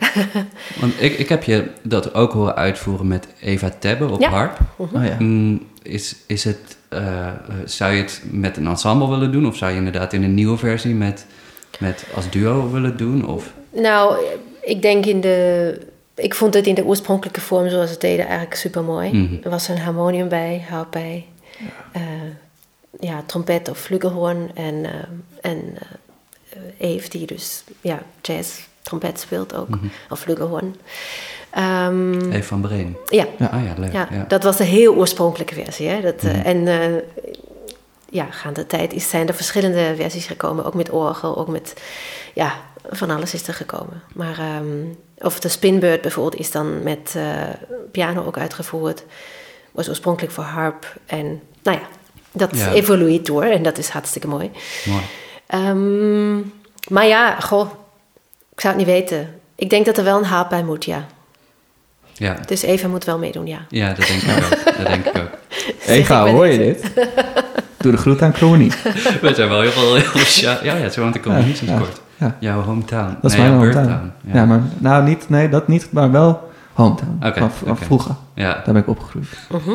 [0.81, 4.29] want ik, ik heb je dat ook horen uitvoeren met Eva Tebbe op Ja.
[4.31, 4.59] harp.
[4.77, 5.17] Oh ja.
[5.19, 9.47] Mm, is, is het, eh, eh, zou je het met een ensemble willen doen?
[9.47, 11.27] Of zou je inderdaad in een nieuwe versie met,
[11.79, 13.27] met als duo willen doen?
[13.29, 14.25] Of, Nou,
[14.61, 15.79] ik denk in de...
[16.15, 19.13] Ik vond het in de oorspronkelijke vorm zoals het deden eigenlijk super mooi.
[19.13, 19.35] Mhm.
[19.43, 21.27] Er was een harmonium bij, harp bij.
[21.93, 22.03] eh,
[23.01, 24.51] ja, trompet of flugelhoorn.
[24.55, 25.75] En, eh, en
[26.79, 29.69] Eve die dus ja, jazz trompet speelt ook.
[29.69, 29.87] Mhm.
[30.11, 30.77] Of flugelhorn.
[31.51, 32.97] Ehm, Even van Breen.
[33.09, 33.93] ja, Ah ja, leuk.
[33.93, 34.25] ja, Ja.
[34.29, 35.89] dat was de heel oorspronkelijke versie.
[35.89, 36.01] Hè?
[36.01, 36.41] Dat, eh, Mhm.
[36.47, 37.03] En eh,
[38.11, 40.65] ja, gaande tijd is, zijn er verschillende versies gekomen.
[40.65, 41.75] Ook met orgel, ook met...
[42.35, 42.55] Ja,
[42.91, 44.03] van alles is er gekomen.
[44.15, 44.85] Maar, ehm,
[45.19, 47.25] of de Spinbird bijvoorbeeld is dan met eh,
[47.91, 49.05] piano ook uitgevoerd.
[49.73, 50.95] Was oorspronkelijk voor harp.
[51.07, 51.85] En nou ja,
[52.33, 52.73] dat Ja.
[52.73, 53.43] evolueert door.
[53.45, 54.51] En dat is hartstikke mooi.
[54.85, 55.03] Mooi.
[55.47, 56.37] Ehm,
[56.89, 57.71] maar ja, goh,
[58.53, 59.29] ik zou het niet weten.
[59.55, 61.05] Ik denk dat er wel een haap bij moet, ja.
[62.13, 62.37] Ja.
[62.47, 63.59] Dus Eva moet wel meedoen, ja.
[63.69, 64.77] ja, dat denk ik ook.
[64.77, 65.31] Dat denk ik ook.
[65.87, 66.93] Eva, ik hoor je dit?
[67.83, 68.73] Doe de groet aan Kronie.
[69.21, 69.95] We zijn wel heel veel...
[69.95, 70.23] Heel,
[70.63, 72.01] ja, ja, ze woont in Communie sinds Ja, kort.
[72.17, 72.37] ja.
[72.41, 73.17] Jouw hometown.
[73.21, 74.13] Dat is nee, mijn hometown.
[74.33, 74.45] Ja.
[74.45, 77.19] maar nou niet, nee, dat niet, maar wel hometown.
[77.27, 78.15] Oké, van, vroeger.
[78.35, 79.27] Ja, Daar ben ik opgegroeid.
[79.51, 79.71] Mhm.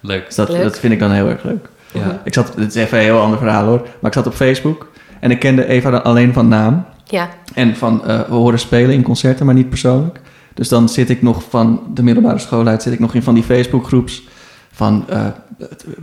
[0.00, 0.26] leuk.
[0.26, 0.62] Dus dat, Leuk.
[0.62, 1.68] dat vind ik dan heel erg leuk.
[1.92, 2.20] Ja.
[2.24, 4.90] Ik zat, dit is even een heel ander verhaal hoor, maar ik zat op Facebook
[5.20, 6.84] en ik kende Eva dan alleen van naam.
[7.04, 10.20] Ja, En van eh, we horen spelen in concerten, maar niet persoonlijk.
[10.54, 13.34] Dus dan zit ik nog van de middelbare school uit, zit ik nog in van
[13.34, 14.28] die Facebookgroeps
[14.72, 15.26] van eh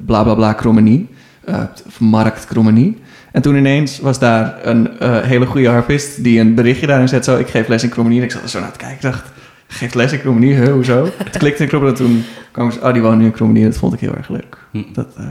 [0.06, 1.08] bla bla bla Krommenie,
[1.46, 1.64] eh,
[2.00, 3.02] Markt Krommenie.
[3.32, 7.26] En toen ineens was daar een eh, hele goede harpist die een berichtje daarin zet,
[7.26, 8.20] zo ik geef les in Krommenie.
[8.20, 9.32] En ik zat er zo naar te kijken, ik dacht,
[9.68, 11.04] geeft les in Krommenie, huh, hoezo?
[11.04, 13.78] toen klikte ik erop en toen kwam ze, oh die woont nu in Krommenie, dat
[13.78, 14.58] vond ik heel erg leuk.
[14.72, 14.84] Hm.
[14.94, 15.26] Dat, eh,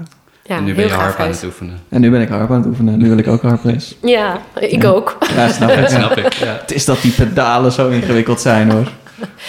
[0.51, 1.79] ja en nu ben je harp aan het oefenen.
[1.89, 3.97] en nu ben ik harp aan het oefenen, nu wil ik ook harples.
[4.03, 4.89] Ja, ik Ja.
[4.89, 5.17] ook.
[5.35, 5.81] Ja, snap ik.
[5.81, 5.99] Dat ja.
[5.99, 6.53] snap ik, ja.
[6.61, 8.91] Het is dat die pedalen zo ingewikkeld zijn hoor.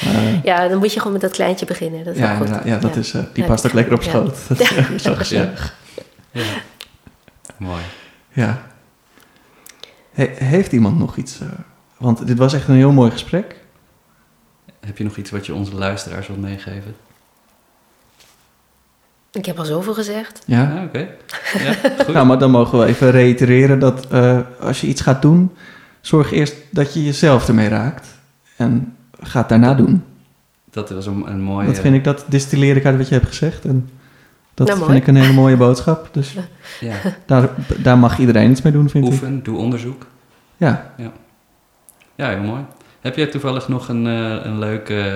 [0.06, 2.04] Maar, Ja, dan moet je gewoon met dat kleintje beginnen.
[2.04, 2.50] Dat is ja, goed.
[2.66, 4.10] ja, dat Is, eh, die Ja, past ook lekker op ja.
[4.10, 4.38] schoot.
[4.48, 5.76] Dat is eh, zo gezellig.
[6.32, 6.44] ja.
[7.58, 7.82] Mooi.
[8.34, 8.62] Ja.
[10.14, 11.40] He- heeft iemand nog iets?
[11.42, 11.48] eh,
[11.98, 13.56] want dit was echt een heel mooi gesprek.
[14.86, 16.96] Heb je nog iets wat je onze luisteraars wilt meegeven?
[19.32, 20.44] Ik heb al zoveel gezegd.
[20.46, 20.62] Ja.
[20.76, 21.08] Ja, oké.
[21.64, 21.74] Ja,
[22.06, 22.14] goed.
[22.14, 25.52] Nou, maar dan mogen we even reitereren dat eh, als je iets gaat doen,
[26.02, 28.08] zorg eerst dat je jezelf ermee raakt.
[28.58, 30.04] En ga het daarna doen.
[30.72, 31.66] Dat was een, een mooie...
[31.68, 33.66] Dat vind ik, dat distilleer ik uit wat je hebt gezegd.
[33.66, 33.90] En
[34.54, 36.10] dat Nou, vind ik een hele mooie boodschap.
[36.12, 36.36] Dus
[36.80, 39.12] Ja, daar, daar mag iedereen iets mee doen, vind ik.
[39.12, 40.06] oefen, doe onderzoek.
[40.58, 40.94] Ja.
[42.16, 42.62] Ja, heel mooi.
[43.02, 45.14] Heb jij toevallig nog een, eh, een leuk eh,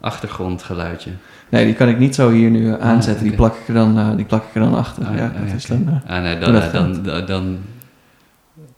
[0.00, 1.10] achtergrondgeluidje?
[1.48, 3.24] Nee, die kan ik niet zo hier nu eh, aanzetten.
[3.24, 5.06] Die, plak ik er dan, eh, die plak ik er dan achter.
[5.06, 7.58] Ah, ja, ah, dat is dan, eh, Ah, nee, dan, eh, dan, dan, dan...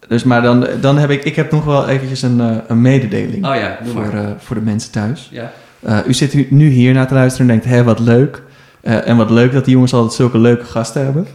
[0.09, 1.25] dus maar dan, dan heb ik...
[1.25, 4.63] Ik heb nog wel eventjes een, eh, een mededeling Oh ja, voor, eh, voor de
[4.63, 5.29] mensen thuis.
[5.33, 5.53] Ja,
[6.07, 7.77] u zit nu hier naar te luisteren en denkt...
[7.77, 8.43] Hé, wat leuk.
[8.81, 11.27] En wat leuk dat die jongens altijd zulke leuke gasten hebben.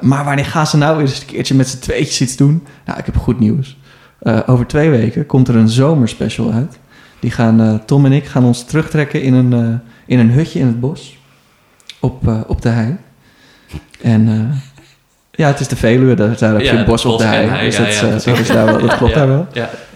[0.00, 2.66] Maar wanneer gaan ze nou eens een keertje met z'n tweetjes iets doen?
[2.86, 3.78] Nou, ik heb goed nieuws.
[4.46, 6.78] Over twee weken komt er een zomerspecial uit.
[7.20, 9.74] Die gaan, eh, Tom en ik gaan ons terugtrekken in een, eh,
[10.06, 11.18] in een hutje in het bos.
[12.00, 12.96] Op, eh, op de hei.
[14.02, 14.52] En
[15.30, 17.46] ja, het is de Veluwe, daar, daar heb je Ja, het bos op de hei.
[17.46, 18.24] hei, dus ja, dat, ja, precies.
[18.24, 19.46] dat, is daar wel, dat klopt Ja, daar wel.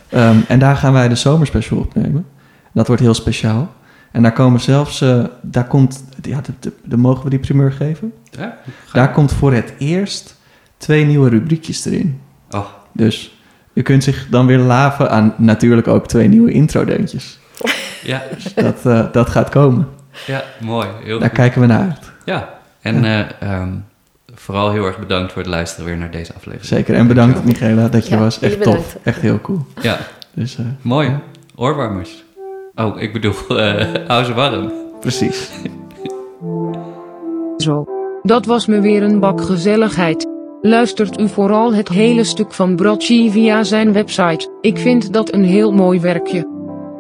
[0.09, 2.27] Ehm, en daar gaan wij de zomerspecial opnemen.
[2.73, 3.73] Dat wordt heel speciaal.
[4.11, 7.73] En daar komen zelfs, eh, daar komt, ja, de, de, de- mogen we die primeur
[7.73, 8.13] geven?
[8.31, 8.59] ja.
[8.93, 10.37] Daar komt voor het eerst
[10.77, 12.21] twee nieuwe rubriekjes erin.
[12.51, 13.34] Oh, Dus
[13.75, 17.39] u kunt zich dan weer laven aan natuurlijk ook twee nieuwe introdeuntjes.
[18.03, 18.23] ja,
[18.55, 19.89] Dat, eh, dat gaat komen.
[20.27, 20.89] ja, mooi.
[21.05, 21.39] Heel Daar goed.
[21.39, 22.13] kijken we naar uit.
[22.25, 22.49] Ja,
[22.81, 23.69] en eh, ehm,
[24.35, 26.65] vooral heel erg bedankt voor het luisteren weer naar deze aflevering.
[26.69, 26.95] Zeker.
[26.95, 28.41] En bedankt Michaela dat je Ja, was.
[28.41, 28.97] Echt tof.
[29.03, 29.67] Echt heel cool.
[29.81, 29.99] Ja,
[30.33, 31.19] Dus eh, mooi.
[31.57, 32.25] Oorwarmers.
[32.75, 34.73] Oh, ik bedoel, eh hou ze warm.
[35.01, 35.51] precies.
[37.57, 37.87] Zo.
[38.23, 40.29] Dat was me weer een bak gezelligheid.
[40.67, 44.49] Luistert u vooral het hele stuk van Brocci via zijn website.
[44.61, 46.49] Ik vind dat een heel mooi werkje.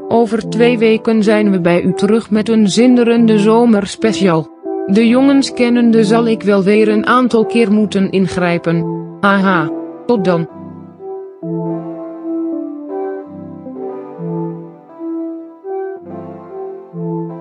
[0.08, 4.48] Over twee weken zijn we bij u terug met een zinderende zomerspecial.
[4.86, 8.84] De jongens kennende zal ik wel weer een aantal keer moeten ingrijpen.
[9.20, 9.70] Haha.
[10.06, 10.48] Tot dan.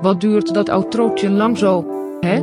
[0.01, 1.85] Wat duurt dat outrootje lang zo,
[2.19, 2.41] hè?